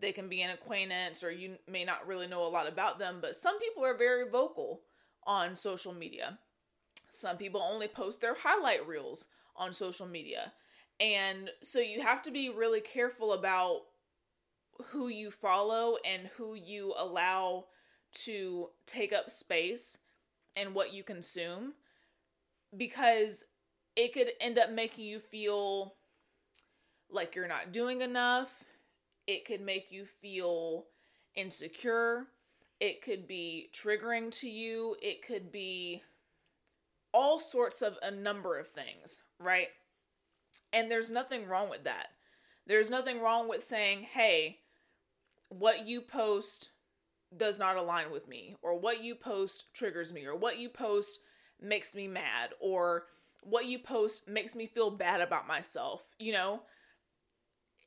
They 0.00 0.12
can 0.12 0.28
be 0.28 0.42
an 0.42 0.50
acquaintance 0.50 1.24
or 1.24 1.30
you 1.30 1.56
may 1.70 1.84
not 1.84 2.06
really 2.06 2.26
know 2.26 2.46
a 2.46 2.48
lot 2.48 2.68
about 2.68 2.98
them, 2.98 3.18
but 3.20 3.36
some 3.36 3.58
people 3.58 3.84
are 3.84 3.96
very 3.96 4.28
vocal 4.28 4.82
on 5.26 5.56
social 5.56 5.92
media. 5.92 6.38
Some 7.10 7.36
people 7.36 7.60
only 7.62 7.88
post 7.88 8.20
their 8.20 8.34
highlight 8.34 8.86
reels 8.86 9.26
on 9.56 9.72
social 9.72 10.06
media. 10.06 10.52
And 11.00 11.50
so 11.62 11.78
you 11.78 12.02
have 12.02 12.22
to 12.22 12.30
be 12.30 12.50
really 12.50 12.80
careful 12.80 13.32
about 13.32 13.82
who 14.90 15.08
you 15.08 15.30
follow 15.30 15.96
and 16.04 16.28
who 16.36 16.54
you 16.54 16.94
allow 16.96 17.66
to 18.12 18.68
take 18.86 19.12
up 19.12 19.30
space 19.30 19.98
and 20.56 20.74
what 20.74 20.92
you 20.92 21.02
consume 21.02 21.74
because 22.76 23.44
it 23.96 24.12
could 24.12 24.28
end 24.40 24.58
up 24.58 24.70
making 24.70 25.04
you 25.04 25.18
feel 25.18 25.94
like 27.10 27.34
you're 27.34 27.48
not 27.48 27.72
doing 27.72 28.00
enough 28.00 28.64
it 29.28 29.44
could 29.44 29.60
make 29.60 29.92
you 29.92 30.06
feel 30.06 30.86
insecure. 31.36 32.28
It 32.80 33.02
could 33.02 33.28
be 33.28 33.68
triggering 33.74 34.30
to 34.40 34.48
you. 34.48 34.96
It 35.02 35.24
could 35.24 35.52
be 35.52 36.02
all 37.12 37.38
sorts 37.38 37.82
of 37.82 37.98
a 38.02 38.10
number 38.10 38.58
of 38.58 38.68
things, 38.68 39.20
right? 39.38 39.68
And 40.72 40.90
there's 40.90 41.10
nothing 41.10 41.46
wrong 41.46 41.68
with 41.68 41.84
that. 41.84 42.06
There's 42.66 42.90
nothing 42.90 43.20
wrong 43.20 43.50
with 43.50 43.62
saying, 43.62 44.06
hey, 44.14 44.60
what 45.50 45.86
you 45.86 46.00
post 46.00 46.70
does 47.36 47.58
not 47.58 47.76
align 47.76 48.10
with 48.10 48.26
me, 48.28 48.56
or 48.62 48.78
what 48.78 49.04
you 49.04 49.14
post 49.14 49.66
triggers 49.74 50.10
me, 50.10 50.24
or 50.24 50.34
what 50.34 50.58
you 50.58 50.70
post 50.70 51.20
makes 51.60 51.94
me 51.94 52.08
mad, 52.08 52.54
or 52.60 53.04
what 53.42 53.66
you 53.66 53.78
post 53.78 54.26
makes 54.26 54.56
me 54.56 54.66
feel 54.66 54.90
bad 54.90 55.20
about 55.20 55.46
myself, 55.46 56.00
you 56.18 56.32
know? 56.32 56.62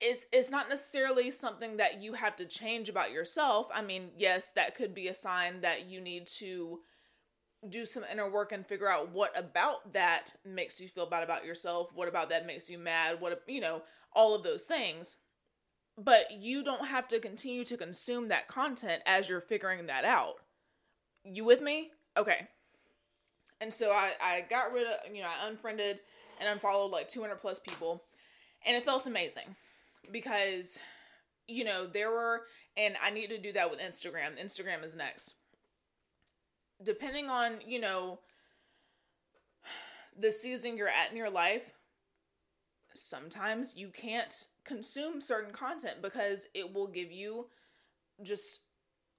Is 0.02 0.26
is 0.32 0.50
not 0.50 0.70
necessarily 0.70 1.30
something 1.30 1.78
that 1.78 2.02
you 2.02 2.14
have 2.14 2.36
to 2.38 2.46
change 2.46 2.90
about 2.90 3.12
yourself. 3.12 3.70
I 3.74 3.82
mean, 3.82 4.10
yes, 4.18 4.52
that 4.52 4.76
could 4.76 4.94
be 4.96 5.08
a 5.08 5.14
sign 5.14 5.62
that 5.62 5.86
you 5.86 6.02
need 6.02 6.28
to 6.40 6.80
do 7.70 7.86
some 7.86 8.04
inner 8.12 8.30
work 8.30 8.52
and 8.52 8.66
figure 8.66 8.90
out 8.90 9.12
what 9.12 9.38
about 9.38 9.94
that 9.94 10.34
makes 10.44 10.82
you 10.82 10.88
feel 10.88 11.06
bad 11.06 11.24
about 11.24 11.46
yourself, 11.46 11.92
what 11.94 12.08
about 12.08 12.30
that 12.30 12.48
makes 12.48 12.70
you 12.70 12.80
mad, 12.80 13.22
what 13.22 13.44
you 13.48 13.62
know, 13.62 13.84
all 14.14 14.34
of 14.34 14.44
those 14.44 14.66
things. 14.66 15.18
But 15.98 16.32
you 16.32 16.64
don't 16.64 16.88
have 16.88 17.08
to 17.10 17.20
continue 17.20 17.64
to 17.66 17.78
consume 17.78 18.30
that 18.30 18.48
content 18.48 19.04
as 19.06 19.30
you're 19.30 19.42
figuring 19.42 19.86
that 19.86 20.06
out. 20.06 20.36
You 21.24 21.44
with 21.44 21.62
me? 21.62 21.92
Okay. 22.18 22.48
And 23.60 23.72
so 23.72 23.92
I 23.92 24.14
I 24.20 24.46
got 24.50 24.74
rid 24.74 24.88
of, 24.88 25.14
you 25.14 25.22
know, 25.22 25.28
I 25.28 25.48
unfriended 25.48 26.00
and 26.40 26.50
unfollowed 26.50 26.90
like 26.90 27.08
200 27.08 27.36
plus 27.36 27.60
people 27.60 28.04
and 28.66 28.76
it 28.76 28.84
felt 28.84 29.06
amazing 29.06 29.56
because 30.12 30.80
you 31.48 31.64
know 31.64 31.86
there 31.88 32.12
were 32.12 32.44
and 32.78 32.96
i 33.04 33.10
need 33.10 33.28
to 33.28 33.38
do 33.38 33.52
that 33.52 33.70
with 33.70 33.80
instagram. 33.80 34.42
Instagram 34.42 34.84
is 34.84 34.96
next. 34.96 35.36
Depending 36.84 37.30
on 37.30 37.60
you 37.66 37.80
know 37.80 38.20
the 40.18 40.32
season 40.32 40.78
you're 40.78 40.88
at 40.88 41.12
in 41.12 41.18
your 41.18 41.30
life 41.30 41.74
sometimes 42.94 43.78
you 43.78 43.90
can't 43.90 44.48
consume 44.66 45.22
certain 45.22 45.54
content 45.54 46.02
because 46.02 46.48
it 46.54 46.74
will 46.74 46.88
give 46.88 47.12
you 47.12 47.48
just 48.22 48.62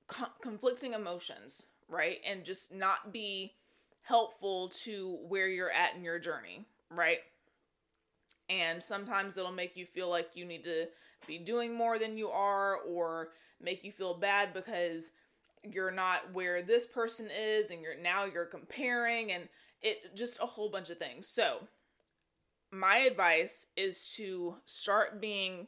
co- 0.09 0.27
conflicting 0.43 0.93
emotions 0.93 1.67
right? 1.93 2.19
And 2.27 2.45
just 2.45 2.75
not 2.75 3.13
be 3.13 3.53
helpful 4.03 4.69
to 4.83 5.19
where 5.29 5.47
you're 5.47 5.71
at 5.71 5.95
in 5.95 6.03
your 6.03 6.19
journey 6.19 6.65
right 6.91 7.19
and 8.53 8.83
sometimes 8.83 9.39
it'll 9.39 9.51
make 9.51 9.77
you 9.77 9.87
feel 9.87 10.11
like 10.11 10.31
you 10.35 10.45
need 10.45 10.65
to 10.65 10.87
be 11.27 11.39
doing 11.39 11.75
more 11.75 11.99
than 11.99 12.19
you 12.19 12.29
are 12.29 12.77
or 12.77 13.31
make 13.61 13.83
you 13.83 13.91
feel 13.91 14.15
bad 14.15 14.53
because 14.53 15.13
you're 15.63 15.93
not 15.93 16.33
where 16.33 16.63
this 16.63 16.85
person 16.85 17.29
is 17.37 17.71
and 17.71 17.81
you're 17.81 18.01
now 18.01 18.25
you're 18.25 18.45
comparing 18.45 19.33
and 19.33 19.49
it 19.81 20.15
just 20.15 20.39
a 20.43 20.47
whole 20.47 20.71
bunch 20.71 20.91
of 20.91 20.99
things. 20.99 21.27
So, 21.27 21.61
my 22.71 22.99
advice 22.99 23.67
is 23.77 24.15
to 24.17 24.57
start 24.65 25.21
being 25.21 25.67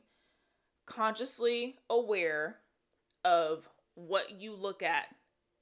consciously 0.87 1.76
aware 1.91 2.57
of 3.25 3.69
what 3.95 4.41
you 4.41 4.55
look 4.55 4.83
at 4.83 5.07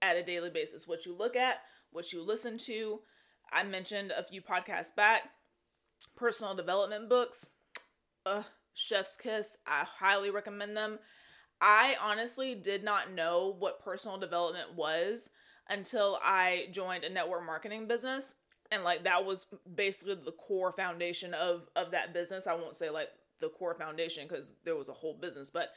at 0.00 0.16
a 0.16 0.22
daily 0.22 0.50
basis, 0.50 0.86
what 0.86 1.06
you 1.06 1.14
look 1.14 1.36
at, 1.36 1.58
what 1.90 2.12
you 2.12 2.22
listen 2.22 2.58
to. 2.58 3.00
I 3.52 3.64
mentioned 3.64 4.12
a 4.12 4.22
few 4.22 4.40
podcasts 4.40 4.94
back 4.94 5.30
personal 6.16 6.54
development 6.54 7.08
books. 7.08 7.50
Uh, 8.24 8.42
Chef's 8.74 9.16
Kiss. 9.16 9.58
I 9.66 9.84
highly 9.84 10.30
recommend 10.30 10.76
them. 10.76 10.98
I 11.60 11.96
honestly 12.02 12.54
did 12.54 12.82
not 12.82 13.12
know 13.12 13.54
what 13.58 13.80
personal 13.82 14.18
development 14.18 14.74
was 14.74 15.30
until 15.68 16.18
I 16.22 16.68
joined 16.72 17.04
a 17.04 17.10
network 17.10 17.46
marketing 17.46 17.86
business 17.86 18.34
and 18.72 18.82
like 18.82 19.04
that 19.04 19.24
was 19.24 19.46
basically 19.74 20.16
the 20.24 20.32
core 20.32 20.72
foundation 20.72 21.34
of 21.34 21.68
of 21.76 21.90
that 21.92 22.14
business. 22.14 22.46
I 22.46 22.54
won't 22.54 22.74
say 22.74 22.90
like 22.90 23.10
the 23.38 23.50
core 23.50 23.74
foundation 23.74 24.26
cuz 24.26 24.54
there 24.64 24.76
was 24.76 24.88
a 24.88 24.94
whole 24.94 25.14
business, 25.14 25.50
but 25.50 25.72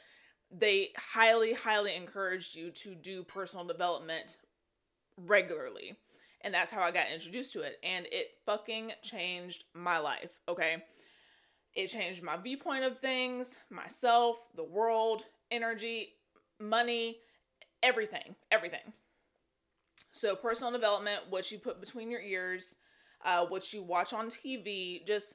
they 0.50 0.92
highly 0.96 1.52
highly 1.52 1.94
encouraged 1.94 2.56
you 2.56 2.70
to 2.70 2.94
do 2.94 3.22
personal 3.22 3.66
development 3.66 4.38
regularly. 5.16 5.96
And 6.46 6.54
that's 6.54 6.70
how 6.70 6.80
I 6.80 6.92
got 6.92 7.10
introduced 7.12 7.52
to 7.54 7.62
it. 7.62 7.80
And 7.82 8.06
it 8.12 8.28
fucking 8.46 8.92
changed 9.02 9.64
my 9.74 9.98
life, 9.98 10.30
okay? 10.48 10.84
It 11.74 11.88
changed 11.88 12.22
my 12.22 12.36
viewpoint 12.36 12.84
of 12.84 13.00
things, 13.00 13.58
myself, 13.68 14.36
the 14.54 14.62
world, 14.62 15.24
energy, 15.50 16.10
money, 16.60 17.18
everything, 17.82 18.36
everything. 18.52 18.92
So, 20.12 20.36
personal 20.36 20.70
development, 20.70 21.22
what 21.30 21.50
you 21.50 21.58
put 21.58 21.80
between 21.80 22.12
your 22.12 22.20
ears, 22.20 22.76
uh, 23.24 23.44
what 23.46 23.72
you 23.72 23.82
watch 23.82 24.12
on 24.12 24.28
TV, 24.28 25.04
just 25.04 25.34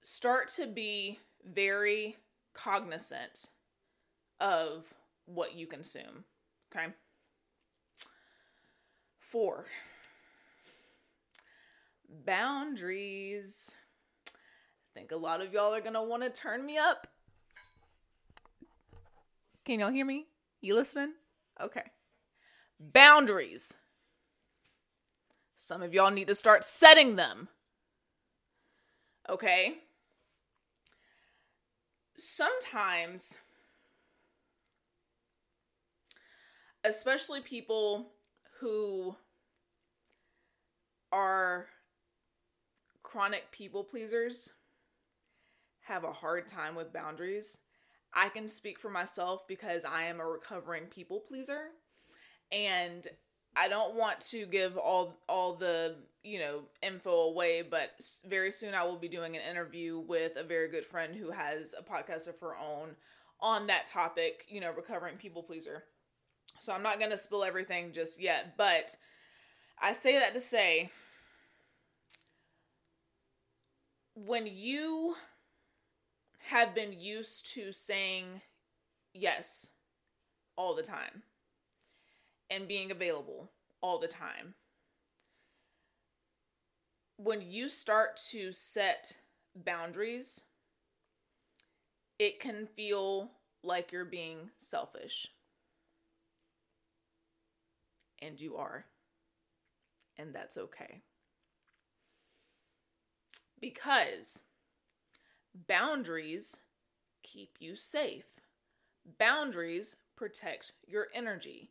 start 0.00 0.46
to 0.50 0.68
be 0.68 1.18
very 1.44 2.18
cognizant 2.54 3.48
of 4.38 4.94
what 5.26 5.56
you 5.56 5.66
consume. 5.66 6.22
Okay. 6.72 6.86
Four, 9.18 9.66
boundaries. 12.24 13.74
I 14.28 14.98
think 14.98 15.12
a 15.12 15.16
lot 15.16 15.40
of 15.40 15.52
y'all 15.52 15.74
are 15.74 15.80
going 15.80 15.94
to 15.94 16.02
want 16.02 16.22
to 16.22 16.30
turn 16.30 16.64
me 16.64 16.78
up. 16.78 17.06
Can 19.64 19.80
y'all 19.80 19.90
hear 19.90 20.04
me? 20.04 20.26
You 20.60 20.74
listening? 20.74 21.14
Okay. 21.60 21.84
Boundaries. 22.78 23.78
Some 25.56 25.82
of 25.82 25.94
y'all 25.94 26.10
need 26.10 26.26
to 26.28 26.34
start 26.34 26.64
setting 26.64 27.16
them. 27.16 27.48
Okay? 29.28 29.78
Sometimes, 32.16 33.38
especially 36.84 37.40
people 37.40 38.10
who 38.60 39.16
are 41.12 41.68
chronic 43.12 43.50
people 43.52 43.84
pleasers, 43.84 44.54
have 45.82 46.04
a 46.04 46.12
hard 46.12 46.48
time 46.48 46.74
with 46.74 46.94
boundaries. 46.94 47.58
I 48.14 48.30
can 48.30 48.48
speak 48.48 48.78
for 48.78 48.88
myself 48.88 49.46
because 49.46 49.84
I 49.84 50.04
am 50.04 50.18
a 50.18 50.26
recovering 50.26 50.84
people 50.84 51.20
pleaser. 51.20 51.72
And 52.50 53.06
I 53.54 53.68
don't 53.68 53.96
want 53.96 54.20
to 54.30 54.46
give 54.46 54.78
all 54.78 55.18
all 55.28 55.54
the 55.54 55.96
you 56.22 56.38
know 56.38 56.62
info 56.82 57.10
away, 57.24 57.62
but 57.62 57.90
very 58.26 58.50
soon 58.50 58.74
I 58.74 58.84
will 58.84 58.96
be 58.96 59.08
doing 59.08 59.36
an 59.36 59.42
interview 59.42 59.98
with 59.98 60.36
a 60.36 60.42
very 60.42 60.70
good 60.70 60.86
friend 60.86 61.14
who 61.14 61.30
has 61.30 61.74
a 61.78 61.82
podcast 61.82 62.28
of 62.28 62.38
her 62.40 62.56
own 62.56 62.96
on 63.40 63.66
that 63.66 63.86
topic. 63.86 64.46
You 64.48 64.60
know, 64.60 64.72
recovering 64.72 65.16
people 65.16 65.42
pleaser. 65.42 65.84
So 66.60 66.72
I'm 66.72 66.82
not 66.82 66.98
gonna 66.98 67.18
spill 67.18 67.44
everything 67.44 67.92
just 67.92 68.22
yet, 68.22 68.56
but 68.56 68.96
I 69.80 69.92
say 69.92 70.18
that 70.18 70.32
to 70.32 70.40
say 70.40 70.90
when 74.26 74.46
you 74.46 75.16
have 76.38 76.74
been 76.74 76.92
used 76.92 77.52
to 77.54 77.72
saying 77.72 78.24
yes 79.14 79.70
all 80.56 80.74
the 80.74 80.82
time 80.82 81.22
and 82.50 82.68
being 82.68 82.90
available 82.90 83.50
all 83.80 83.98
the 83.98 84.08
time. 84.08 84.54
When 87.16 87.40
you 87.40 87.68
start 87.68 88.20
to 88.30 88.52
set 88.52 89.16
boundaries, 89.54 90.44
it 92.18 92.40
can 92.40 92.66
feel 92.66 93.30
like 93.62 93.92
you're 93.92 94.04
being 94.04 94.50
selfish. 94.56 95.28
And 98.20 98.40
you 98.40 98.56
are. 98.56 98.84
And 100.16 100.34
that's 100.34 100.56
okay. 100.56 101.02
Because 103.62 104.42
boundaries 105.66 106.60
keep 107.22 107.56
you 107.60 107.76
safe. 107.76 108.26
Boundaries 109.18 109.96
protect 110.16 110.72
your 110.86 111.06
energy 111.14 111.70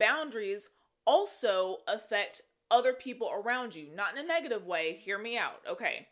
boundaries 0.00 0.70
also 1.04 1.78
affect 1.86 2.42
other 2.72 2.92
people 2.92 3.30
around 3.32 3.74
you, 3.74 3.88
not 3.94 4.16
in 4.16 4.24
a 4.24 4.26
negative 4.26 4.66
way. 4.66 4.98
Hear 5.00 5.18
me 5.18 5.38
out. 5.38 5.60
Okay. 5.68 6.08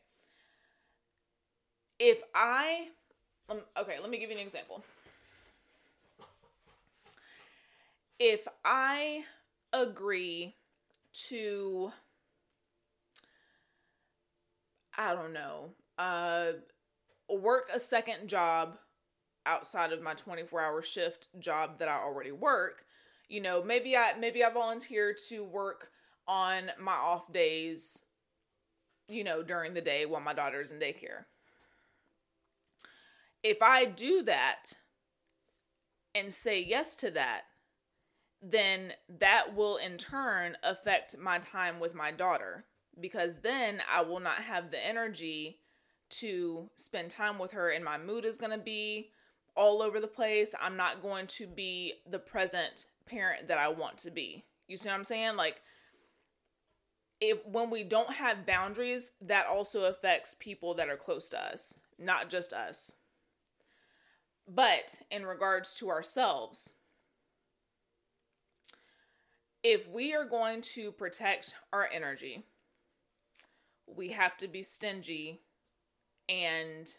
If 1.99 2.23
I, 2.33 2.88
um, 3.49 3.61
okay, 3.77 3.97
let 4.01 4.11
me 4.11 4.19
give 4.19 4.31
you 4.31 4.37
an 4.37 4.43
example. 4.43 4.85
If 8.21 8.47
I 8.64 9.25
agree 9.73 10.55
to, 11.29 11.93
I 14.99 15.15
don't 15.15 15.33
know, 15.33 15.71
uh, 15.97 16.53
work 17.31 17.71
a 17.73 17.81
second 17.81 18.29
job 18.29 18.79
outside 19.47 19.93
of 19.93 20.03
my 20.03 20.15
24 20.15 20.61
hour 20.61 20.83
shift 20.83 21.29
job 21.39 21.79
that 21.79 21.89
I 21.89 21.95
already 21.97 22.33
work, 22.33 22.85
you 23.29 23.41
know 23.41 23.63
maybe 23.63 23.97
i 23.97 24.15
maybe 24.19 24.43
i 24.43 24.51
volunteer 24.51 25.15
to 25.29 25.45
work 25.45 25.91
on 26.27 26.71
my 26.79 26.93
off 26.93 27.31
days 27.33 28.03
you 29.09 29.23
know 29.23 29.43
during 29.43 29.75
the 29.75 29.81
day 29.81 30.07
while 30.07 30.21
my 30.21 30.35
daughter's 30.35 30.73
in 30.73 30.79
daycare. 30.79 31.25
If 33.43 33.63
i 33.63 33.85
do 33.85 34.23
that 34.25 34.73
and 36.15 36.33
say 36.33 36.61
yes 36.61 36.97
to 36.97 37.11
that 37.13 37.43
then 38.41 38.93
that 39.09 39.55
will 39.55 39.77
in 39.77 39.97
turn 39.99 40.57
affect 40.63 41.19
my 41.19 41.39
time 41.39 41.81
with 41.81 41.95
my 41.95 42.11
daughter 42.11 42.65
because 43.01 43.39
then 43.39 43.83
I 43.91 44.03
will 44.03 44.21
not 44.21 44.43
have 44.43 44.71
the 44.71 44.85
energy 44.85 45.59
to 46.11 46.71
spend 46.75 47.11
time 47.11 47.39
with 47.39 47.53
her 47.53 47.71
and 47.71 47.85
my 47.85 47.99
mood 47.99 48.25
is 48.25 48.39
going 48.39 48.53
to 48.53 48.59
be 48.59 49.11
all 49.55 49.83
over 49.83 50.01
the 50.01 50.07
place. 50.07 50.55
I'm 50.61 50.77
not 50.77 51.03
going 51.03 51.27
to 51.29 51.47
be 51.47 51.95
the 52.09 52.19
present 52.19 52.87
parent 53.07 53.49
that 53.49 53.59
I 53.59 53.69
want 53.69 53.99
to 53.99 54.11
be. 54.11 54.45
You 54.69 54.77
see 54.77 54.89
what 54.89 54.97
I'm 54.97 55.05
saying? 55.05 55.37
Like 55.37 55.63
if 57.21 57.45
when 57.47 57.71
we 57.71 57.83
don't 57.83 58.15
have 58.15 58.47
boundaries, 58.47 59.13
that 59.21 59.47
also 59.47 59.83
affects 59.85 60.35
people 60.35 60.75
that 60.75 60.89
are 60.89 60.97
close 60.97 61.29
to 61.31 61.43
us, 61.43 61.79
not 61.99 62.31
just 62.31 62.53
us. 62.53 62.95
But 64.47 65.03
in 65.11 65.27
regards 65.27 65.75
to 65.77 65.91
ourselves, 65.91 66.75
if 69.63 69.91
we 69.91 70.15
are 70.15 70.25
going 70.25 70.61
to 70.63 70.93
protect 70.93 71.55
our 71.73 71.89
energy, 71.93 72.45
we 73.96 74.09
have 74.09 74.37
to 74.38 74.48
be 74.48 74.62
stingy 74.62 75.40
and 76.29 76.94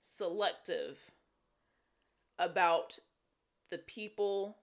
selective 0.00 0.98
about 2.38 2.98
the 3.70 3.78
people, 3.78 4.56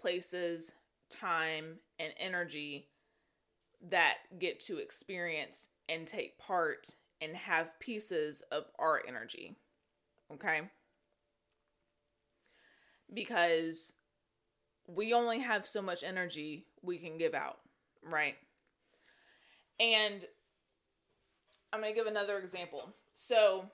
places, 0.00 0.74
time, 1.10 1.78
and 1.98 2.12
energy 2.18 2.88
that 3.90 4.18
get 4.38 4.60
to 4.60 4.78
experience 4.78 5.68
and 5.88 6.06
take 6.06 6.38
part 6.38 6.94
and 7.20 7.36
have 7.36 7.78
pieces 7.80 8.42
of 8.52 8.64
our 8.78 9.02
energy. 9.06 9.56
Okay? 10.32 10.62
Because 13.12 13.94
we 14.86 15.12
only 15.12 15.40
have 15.40 15.66
so 15.66 15.82
much 15.82 16.02
energy 16.02 16.66
we 16.82 16.98
can 16.98 17.18
give 17.18 17.34
out, 17.34 17.58
right? 18.02 18.36
And 19.80 20.24
I'm 21.72 21.80
going 21.80 21.92
to 21.92 21.98
give 21.98 22.06
another 22.06 22.38
example. 22.38 22.94
So, 23.14 23.66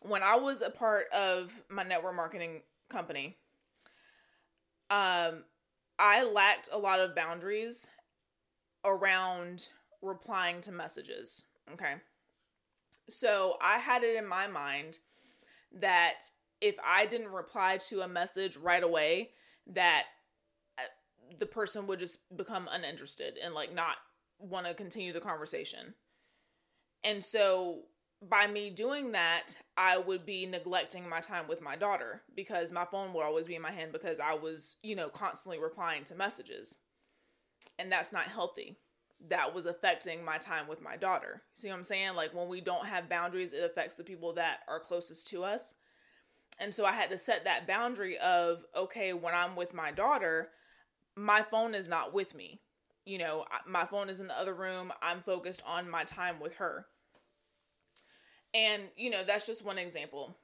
when 0.00 0.22
I 0.22 0.36
was 0.36 0.60
a 0.60 0.70
part 0.70 1.06
of 1.12 1.62
my 1.68 1.82
network 1.82 2.14
marketing 2.14 2.62
company, 2.88 3.36
um, 4.90 5.44
I 5.98 6.24
lacked 6.24 6.68
a 6.72 6.78
lot 6.78 7.00
of 7.00 7.14
boundaries 7.14 7.88
around 8.84 9.68
replying 10.02 10.60
to 10.62 10.72
messages. 10.72 11.46
Okay. 11.72 11.94
So 13.08 13.56
I 13.62 13.78
had 13.78 14.02
it 14.02 14.16
in 14.16 14.26
my 14.26 14.46
mind 14.46 14.98
that 15.72 16.20
if 16.60 16.76
I 16.84 17.06
didn't 17.06 17.32
reply 17.32 17.78
to 17.88 18.02
a 18.02 18.08
message 18.08 18.56
right 18.56 18.82
away, 18.82 19.30
that 19.68 20.04
uh, 20.78 20.82
the 21.38 21.46
person 21.46 21.86
would 21.86 21.98
just 21.98 22.36
become 22.36 22.68
uninterested 22.70 23.38
and 23.42 23.54
like 23.54 23.74
not 23.74 23.96
want 24.38 24.66
to 24.66 24.74
continue 24.74 25.12
the 25.12 25.20
conversation. 25.20 25.94
And 27.02 27.22
so 27.22 27.82
by 28.28 28.46
me 28.46 28.70
doing 28.70 29.12
that, 29.12 29.56
I 29.76 29.98
would 29.98 30.24
be 30.24 30.46
neglecting 30.46 31.08
my 31.08 31.20
time 31.20 31.46
with 31.48 31.60
my 31.60 31.76
daughter 31.76 32.22
because 32.34 32.72
my 32.72 32.84
phone 32.84 33.12
would 33.12 33.24
always 33.24 33.46
be 33.46 33.54
in 33.54 33.62
my 33.62 33.70
hand 33.70 33.92
because 33.92 34.20
I 34.20 34.34
was, 34.34 34.76
you 34.82 34.96
know, 34.96 35.08
constantly 35.08 35.58
replying 35.58 36.04
to 36.04 36.14
messages. 36.14 36.78
And 37.78 37.90
that's 37.90 38.12
not 38.12 38.24
healthy. 38.24 38.78
That 39.28 39.54
was 39.54 39.66
affecting 39.66 40.24
my 40.24 40.38
time 40.38 40.68
with 40.68 40.82
my 40.82 40.96
daughter. 40.96 41.42
See 41.54 41.68
what 41.68 41.76
I'm 41.76 41.82
saying? 41.82 42.14
Like 42.14 42.34
when 42.34 42.48
we 42.48 42.60
don't 42.60 42.86
have 42.86 43.08
boundaries, 43.08 43.52
it 43.52 43.64
affects 43.64 43.96
the 43.96 44.04
people 44.04 44.32
that 44.34 44.60
are 44.68 44.80
closest 44.80 45.26
to 45.28 45.44
us. 45.44 45.74
And 46.58 46.72
so 46.72 46.84
I 46.84 46.92
had 46.92 47.10
to 47.10 47.18
set 47.18 47.44
that 47.44 47.66
boundary 47.66 48.16
of, 48.18 48.64
okay, 48.76 49.12
when 49.12 49.34
I'm 49.34 49.56
with 49.56 49.74
my 49.74 49.90
daughter, 49.90 50.50
my 51.16 51.42
phone 51.42 51.74
is 51.74 51.88
not 51.88 52.14
with 52.14 52.34
me. 52.34 52.60
You 53.04 53.18
know, 53.18 53.44
my 53.66 53.84
phone 53.84 54.08
is 54.08 54.20
in 54.20 54.28
the 54.28 54.38
other 54.38 54.54
room. 54.54 54.92
I'm 55.02 55.20
focused 55.20 55.62
on 55.66 55.90
my 55.90 56.04
time 56.04 56.40
with 56.40 56.56
her 56.56 56.86
and, 58.54 58.84
you 58.96 59.10
know, 59.10 59.24
that's 59.24 59.46
just 59.46 59.64
one 59.64 59.78
example. 59.78 60.36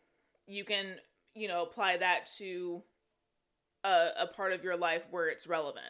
You 0.46 0.64
can 0.64 0.96
you 1.34 1.48
know, 1.48 1.62
apply 1.62 1.96
that 1.98 2.26
to 2.38 2.82
a, 3.84 4.08
a 4.20 4.26
part 4.26 4.52
of 4.52 4.64
your 4.64 4.76
life 4.76 5.02
where 5.10 5.28
it's 5.28 5.46
relevant. 5.46 5.86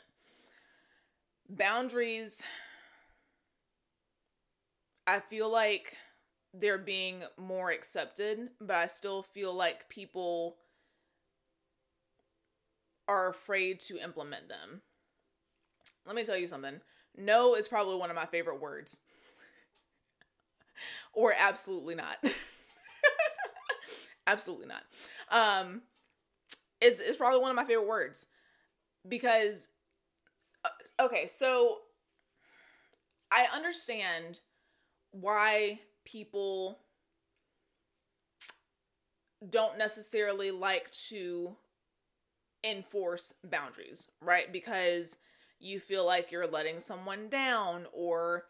Boundaries, 1.49 2.43
I 5.07 5.21
feel 5.21 5.51
like 5.51 5.97
they're 6.53 6.79
being 6.79 7.23
more 7.37 7.71
accepted, 7.71 8.51
but 8.61 8.77
I 8.77 8.87
still 8.87 9.23
feel 9.23 9.55
like 9.55 9.89
people 9.89 10.57
are 13.09 13.29
afraid 13.29 13.81
to 13.81 13.99
implement 13.99 14.49
them. 14.49 14.83
Let 16.11 16.17
me 16.17 16.25
tell 16.25 16.37
you 16.37 16.49
something. 16.49 16.81
No 17.17 17.55
is 17.55 17.69
probably 17.69 17.95
one 17.95 18.11
of 18.11 18.17
my 18.17 18.27
favorite 18.27 18.61
words. 18.61 18.99
or 21.13 21.33
absolutely 21.39 21.95
not. 21.95 22.17
absolutely 24.27 24.67
not. 24.67 24.83
Um 25.31 25.83
it's 26.81 26.99
it's 26.99 27.17
probably 27.17 27.39
one 27.39 27.51
of 27.51 27.55
my 27.55 27.63
favorite 27.63 27.87
words 27.87 28.27
because 29.09 29.69
uh, 30.65 31.05
okay, 31.05 31.29
so 31.29 31.77
I 33.31 33.47
understand 33.55 34.41
why 35.13 35.79
people 36.05 36.81
don't 39.49 39.79
necessarily 39.79 40.51
like 40.51 40.91
to 40.91 41.55
enforce 42.65 43.33
boundaries, 43.45 44.11
right? 44.21 44.53
Because 44.53 45.17
you 45.61 45.79
feel 45.79 46.07
like 46.07 46.33
you're 46.33 46.47
letting 46.47 46.81
someone 46.81 47.29
down 47.29 47.87
or 47.93 48.47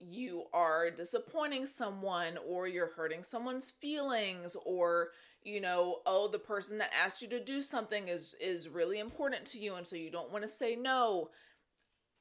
you 0.00 0.44
are 0.52 0.90
disappointing 0.90 1.66
someone 1.66 2.38
or 2.46 2.68
you're 2.68 2.92
hurting 2.94 3.22
someone's 3.22 3.70
feelings 3.70 4.56
or 4.64 5.08
you 5.42 5.60
know 5.60 6.00
oh 6.06 6.28
the 6.28 6.38
person 6.38 6.78
that 6.78 6.90
asked 7.04 7.22
you 7.22 7.28
to 7.28 7.42
do 7.42 7.62
something 7.62 8.08
is 8.08 8.34
is 8.40 8.68
really 8.68 8.98
important 8.98 9.44
to 9.44 9.58
you 9.58 9.74
and 9.74 9.86
so 9.86 9.96
you 9.96 10.10
don't 10.10 10.32
want 10.32 10.42
to 10.42 10.48
say 10.48 10.76
no. 10.76 11.30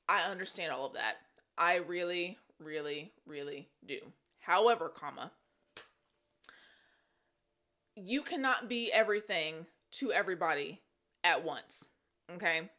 I 0.10 0.22
understand 0.22 0.72
all 0.72 0.86
of 0.86 0.94
that. 0.94 1.16
I 1.58 1.78
really 1.78 2.38
really 2.60 3.12
really 3.26 3.70
do. 3.86 4.00
However 4.40 4.90
comma 4.90 5.32
you 7.96 8.22
cannot 8.22 8.70
be 8.70 8.92
everything 8.94 9.66
to 9.92 10.12
everybody 10.12 10.82
at 11.24 11.44
once 11.44 11.90
okay 12.32 12.70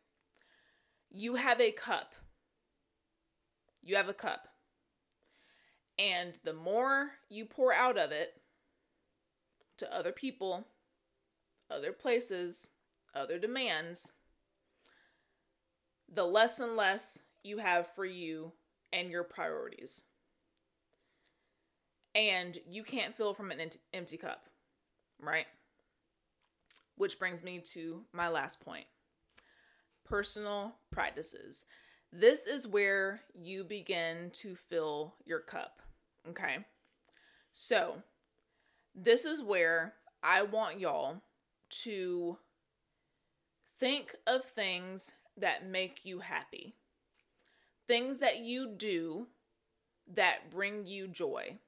you 1.10 1.36
have 1.36 1.60
a 1.60 1.72
cup 1.72 2.14
you 3.82 3.96
have 3.96 4.08
a 4.08 4.14
cup 4.14 4.48
and 5.98 6.38
the 6.44 6.52
more 6.52 7.12
you 7.28 7.44
pour 7.44 7.74
out 7.74 7.98
of 7.98 8.12
it 8.12 8.40
to 9.78 9.96
other 9.96 10.12
people, 10.12 10.66
other 11.70 11.92
places, 11.92 12.70
other 13.14 13.38
demands, 13.38 14.12
the 16.12 16.24
less 16.24 16.60
and 16.60 16.76
less 16.76 17.22
you 17.42 17.58
have 17.58 17.92
for 17.94 18.04
you 18.04 18.52
and 18.92 19.10
your 19.10 19.24
priorities. 19.24 20.04
And 22.14 22.58
you 22.68 22.84
can't 22.84 23.16
fill 23.16 23.34
from 23.34 23.50
an 23.50 23.60
empty 23.92 24.16
cup, 24.16 24.48
right? 25.20 25.46
Which 26.96 27.18
brings 27.18 27.44
me 27.44 27.60
to 27.72 28.04
my 28.12 28.28
last 28.28 28.64
point 28.64 28.86
personal 30.08 30.74
practices. 30.90 31.64
This 32.12 32.46
is 32.46 32.66
where 32.66 33.20
you 33.34 33.64
begin 33.64 34.30
to 34.34 34.56
fill 34.56 35.14
your 35.24 35.40
cup. 35.40 35.82
Okay. 36.28 36.58
So, 37.52 38.02
this 38.94 39.24
is 39.24 39.42
where 39.42 39.94
I 40.22 40.42
want 40.42 40.80
y'all 40.80 41.22
to 41.82 42.38
think 43.78 44.14
of 44.26 44.44
things 44.44 45.14
that 45.36 45.66
make 45.66 46.04
you 46.04 46.20
happy, 46.20 46.74
things 47.86 48.18
that 48.18 48.38
you 48.38 48.68
do 48.76 49.26
that 50.14 50.50
bring 50.50 50.86
you 50.86 51.06
joy, 51.06 51.58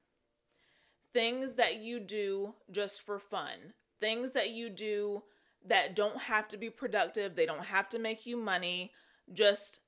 things 1.13 1.55
that 1.55 1.77
you 1.77 1.99
do 1.99 2.55
just 2.69 3.05
for 3.05 3.19
fun, 3.19 3.73
things 3.99 4.31
that 4.33 4.49
you 4.49 4.69
do 4.69 5.23
that 5.67 5.95
don't 5.95 6.17
have 6.17 6.47
to 6.49 6.57
be 6.57 6.69
productive, 6.69 7.35
they 7.35 7.45
don't 7.45 7.65
have 7.65 7.89
to 7.89 7.99
make 7.99 8.25
you 8.25 8.37
money, 8.37 8.91
just 9.31 9.79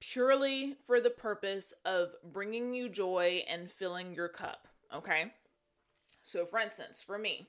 purely 0.00 0.76
for 0.86 1.00
the 1.00 1.10
purpose 1.10 1.72
of 1.84 2.10
bringing 2.24 2.72
you 2.72 2.88
joy 2.88 3.42
and 3.48 3.70
filling 3.70 4.14
your 4.14 4.28
cup. 4.28 4.68
Okay. 4.94 5.32
So, 6.22 6.44
for 6.44 6.60
instance, 6.60 7.02
for 7.02 7.18
me, 7.18 7.48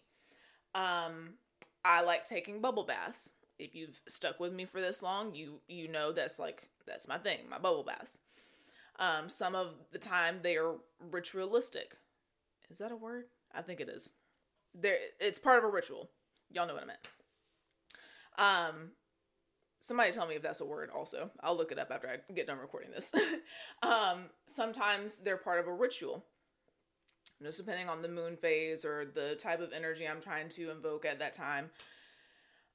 um, 0.73 1.35
I 1.83 2.01
like 2.01 2.25
taking 2.25 2.61
bubble 2.61 2.83
baths. 2.83 3.31
If 3.57 3.75
you've 3.75 4.01
stuck 4.07 4.39
with 4.39 4.53
me 4.53 4.65
for 4.65 4.79
this 4.79 5.03
long, 5.03 5.35
you 5.35 5.59
you 5.67 5.87
know 5.87 6.11
that's 6.11 6.39
like 6.39 6.69
that's 6.87 7.07
my 7.07 7.17
thing, 7.17 7.39
my 7.49 7.57
bubble 7.57 7.83
baths. 7.83 8.19
Um, 8.97 9.29
some 9.29 9.55
of 9.55 9.75
the 9.91 9.99
time 9.99 10.39
they 10.41 10.57
are 10.57 10.75
ritualistic. 11.11 11.95
Is 12.69 12.77
that 12.79 12.91
a 12.91 12.95
word? 12.95 13.25
I 13.53 13.61
think 13.61 13.79
it 13.79 13.89
is. 13.89 14.13
There, 14.73 14.97
it's 15.19 15.39
part 15.39 15.57
of 15.57 15.63
a 15.65 15.71
ritual. 15.71 16.09
Y'all 16.51 16.67
know 16.67 16.73
what 16.73 16.83
I 16.83 16.87
meant. 16.87 17.09
Um, 18.39 18.91
somebody 19.79 20.11
tell 20.11 20.27
me 20.27 20.35
if 20.35 20.41
that's 20.41 20.61
a 20.61 20.65
word 20.65 20.89
also. 20.95 21.31
I'll 21.41 21.57
look 21.57 21.71
it 21.71 21.79
up 21.79 21.91
after 21.91 22.07
i 22.09 22.33
get 22.33 22.47
done 22.47 22.59
recording 22.59 22.91
this. 22.91 23.11
Um 23.83 24.25
sometimes 24.47 25.19
they're 25.19 25.37
part 25.37 25.59
of 25.59 25.67
a 25.67 25.73
ritual. 25.73 26.25
Just 27.41 27.57
depending 27.57 27.87
on 27.87 28.01
the 28.01 28.09
moon 28.09 28.35
phase 28.35 28.83
or 28.83 29.05
the 29.05 29.35
type 29.35 29.61
of 29.61 29.71
energy 29.71 30.07
i'm 30.07 30.21
trying 30.21 30.49
to 30.49 30.71
invoke 30.71 31.05
at 31.05 31.19
that 31.19 31.33
time. 31.33 31.69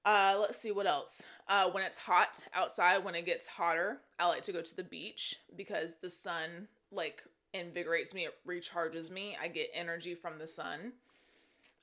Uh 0.04 0.36
let's 0.40 0.58
see 0.58 0.72
what 0.72 0.86
else. 0.86 1.22
Uh 1.48 1.70
when 1.70 1.84
it's 1.84 1.98
hot 1.98 2.40
outside 2.54 3.04
when 3.04 3.14
it 3.14 3.26
gets 3.26 3.46
hotter 3.46 3.98
i 4.18 4.26
like 4.26 4.42
to 4.42 4.52
go 4.52 4.62
to 4.62 4.76
the 4.76 4.82
beach 4.82 5.36
because 5.56 5.96
the 5.96 6.10
sun 6.10 6.68
like 6.90 7.22
invigorates 7.52 8.14
me. 8.14 8.26
It 8.26 8.34
recharges 8.48 9.10
me. 9.10 9.36
I 9.40 9.48
get 9.48 9.68
energy 9.74 10.14
from 10.14 10.38
the 10.38 10.46
sun. 10.46 10.92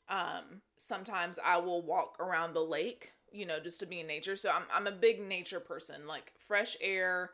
Um 0.10 0.62
sometimes 0.78 1.38
i 1.46 1.58
will 1.58 1.84
walk 1.84 2.18
around 2.20 2.54
the 2.54 2.66
lake 2.66 3.14
you 3.32 3.46
know, 3.46 3.60
just 3.60 3.80
to 3.80 3.86
be 3.86 4.00
in 4.00 4.08
nature. 4.08 4.36
So 4.36 4.50
I'm 4.50 4.64
I'm 4.74 4.88
a 4.88 4.92
big 4.92 5.22
nature 5.22 5.60
person, 5.60 6.08
like 6.08 6.32
fresh 6.48 6.76
air, 6.82 7.32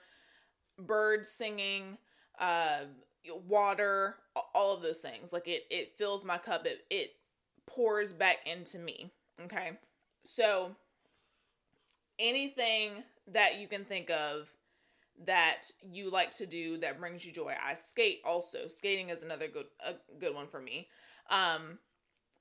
birds 0.80 1.30
singing, 1.30 1.98
uh, 2.40 2.82
water, 3.48 4.16
all 4.54 4.76
of 4.76 4.82
those 4.82 5.00
things. 5.00 5.34
Like 5.34 5.48
it 5.48 5.64
it 5.70 5.98
fills 5.98 6.26
my 6.26 6.38
cup. 6.38 6.66
It 6.66 6.86
it 6.90 7.12
pours 7.66 8.14
back 8.14 8.38
into 8.46 8.80
me. 8.80 9.12
Okay, 9.44 9.72
so 10.24 10.76
anything 12.20 13.04
that 13.28 13.60
you 13.60 13.68
can 13.68 13.84
think 13.86 14.10
of 14.10 14.50
that 15.26 15.64
you 15.82 16.10
like 16.12 16.32
to 16.32 16.46
do 16.46 16.78
that 16.78 17.00
brings 17.00 17.26
you 17.26 17.32
joy. 17.32 17.54
I 17.64 17.74
skate 17.74 18.22
also. 18.24 18.68
Skating 18.68 19.10
is 19.10 19.24
another 19.24 19.48
good 19.48 19.66
a 19.86 19.94
good 20.20 20.34
one 20.34 20.48
for 20.48 20.60
me. 20.60 20.88
Um 21.30 21.80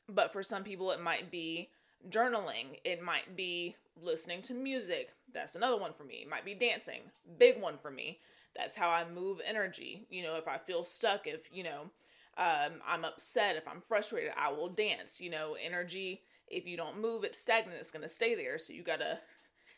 but 0.08 0.32
for 0.32 0.42
some 0.42 0.62
people 0.62 0.92
it 0.92 1.00
might 1.00 1.30
be 1.30 1.70
journaling, 2.08 2.78
it 2.84 3.02
might 3.02 3.36
be 3.36 3.76
listening 4.00 4.42
to 4.42 4.54
music. 4.54 5.10
That's 5.32 5.54
another 5.54 5.78
one 5.78 5.92
for 5.92 6.04
me. 6.04 6.16
It 6.22 6.28
might 6.28 6.44
be 6.44 6.54
dancing. 6.54 7.00
Big 7.38 7.60
one 7.60 7.78
for 7.78 7.90
me. 7.90 8.20
That's 8.54 8.76
how 8.76 8.88
I 8.88 9.04
move 9.08 9.40
energy. 9.44 10.06
You 10.10 10.22
know, 10.22 10.36
if 10.36 10.48
I 10.48 10.58
feel 10.58 10.84
stuck, 10.84 11.26
if, 11.26 11.48
you 11.52 11.64
know, 11.64 11.90
um, 12.38 12.80
I'm 12.86 13.04
upset, 13.04 13.56
if 13.56 13.66
I'm 13.68 13.80
frustrated, 13.80 14.32
I 14.36 14.50
will 14.50 14.68
dance. 14.68 15.20
You 15.20 15.30
know, 15.30 15.56
energy, 15.62 16.22
if 16.48 16.66
you 16.66 16.76
don't 16.76 17.00
move, 17.00 17.24
it's 17.24 17.38
stagnant, 17.38 17.78
it's 17.78 17.90
to 17.90 18.08
stay 18.08 18.34
there. 18.34 18.58
So 18.58 18.72
you 18.72 18.82
got 18.82 19.00
to 19.00 19.18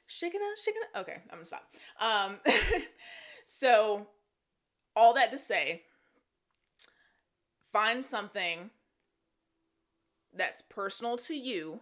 shake 0.07 0.35
it 0.35 0.41
up, 0.43 0.59
shake 0.59 0.75
it 0.77 0.83
up. 0.95 1.03
Okay, 1.03 1.23
I'm 1.31 1.39
to 1.41 1.45
stop. 1.45 1.73
Um, 2.01 2.39
so, 3.45 4.07
all 4.95 5.15
that 5.15 5.31
to 5.33 5.39
say, 5.39 5.83
find 7.73 8.05
something 8.05 8.71
that's 10.35 10.63
personal 10.63 11.17
to 11.17 11.35
you 11.35 11.81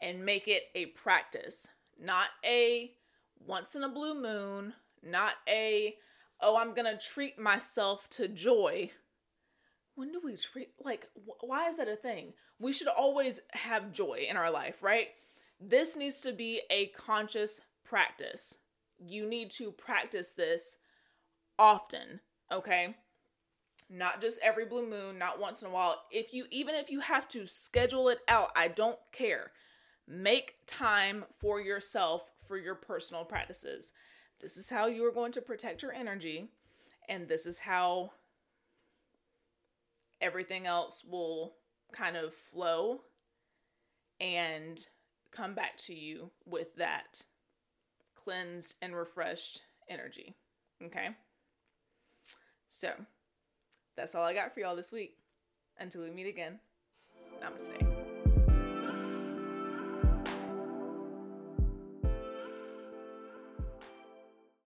and 0.00 0.24
make 0.24 0.48
it 0.48 0.64
a 0.74 0.86
practice, 0.86 1.68
not 2.00 2.28
a 2.44 2.92
once 3.46 3.74
in 3.74 3.82
a 3.82 3.88
blue 3.88 4.20
moon, 4.20 4.74
not 5.02 5.34
a 5.48 5.94
oh, 6.40 6.56
I'm 6.56 6.74
going 6.74 6.86
to 6.86 7.04
treat 7.04 7.38
myself 7.38 8.08
to 8.10 8.28
joy. 8.28 8.90
When 9.96 10.12
do 10.12 10.20
we 10.22 10.36
treat 10.36 10.68
like 10.80 11.08
wh- 11.14 11.42
why 11.44 11.68
is 11.68 11.78
that 11.78 11.88
a 11.88 11.96
thing? 11.96 12.34
We 12.60 12.72
should 12.72 12.88
always 12.88 13.40
have 13.52 13.92
joy 13.92 14.26
in 14.28 14.36
our 14.36 14.50
life, 14.50 14.82
right? 14.82 15.08
This 15.60 15.96
needs 15.96 16.20
to 16.20 16.32
be 16.32 16.60
a 16.70 16.86
conscious 16.88 17.60
practice. 17.84 18.58
You 18.98 19.26
need 19.26 19.50
to 19.52 19.72
practice 19.72 20.32
this 20.32 20.76
often, 21.58 22.20
okay? 22.52 22.94
Not 23.90 24.20
just 24.20 24.38
every 24.42 24.66
blue 24.66 24.88
moon, 24.88 25.18
not 25.18 25.40
once 25.40 25.62
in 25.62 25.68
a 25.68 25.70
while. 25.72 26.02
If 26.12 26.32
you 26.32 26.46
even 26.50 26.74
if 26.74 26.90
you 26.90 27.00
have 27.00 27.26
to 27.28 27.46
schedule 27.46 28.08
it 28.08 28.20
out, 28.28 28.50
I 28.54 28.68
don't 28.68 28.98
care. 29.12 29.50
Make 30.10 30.54
time 30.66 31.26
for 31.36 31.60
yourself 31.60 32.30
for 32.46 32.56
your 32.56 32.74
personal 32.74 33.24
practices. 33.24 33.92
This 34.40 34.56
is 34.56 34.70
how 34.70 34.86
you 34.86 35.04
are 35.04 35.12
going 35.12 35.32
to 35.32 35.42
protect 35.42 35.82
your 35.82 35.92
energy, 35.92 36.48
and 37.08 37.28
this 37.28 37.44
is 37.44 37.58
how 37.58 38.12
everything 40.20 40.66
else 40.66 41.04
will 41.04 41.56
kind 41.92 42.16
of 42.16 42.32
flow 42.32 43.02
and 44.20 44.86
come 45.30 45.54
back 45.54 45.76
to 45.76 45.94
you 45.94 46.30
with 46.46 46.74
that 46.76 47.22
cleansed 48.16 48.76
and 48.80 48.96
refreshed 48.96 49.62
energy. 49.88 50.34
Okay? 50.82 51.08
So, 52.68 52.92
that's 53.96 54.14
all 54.14 54.24
I 54.24 54.34
got 54.34 54.54
for 54.54 54.60
y'all 54.60 54.76
this 54.76 54.92
week. 54.92 55.16
Until 55.78 56.02
we 56.02 56.10
meet 56.10 56.26
again, 56.26 56.58
namaste. 57.42 57.97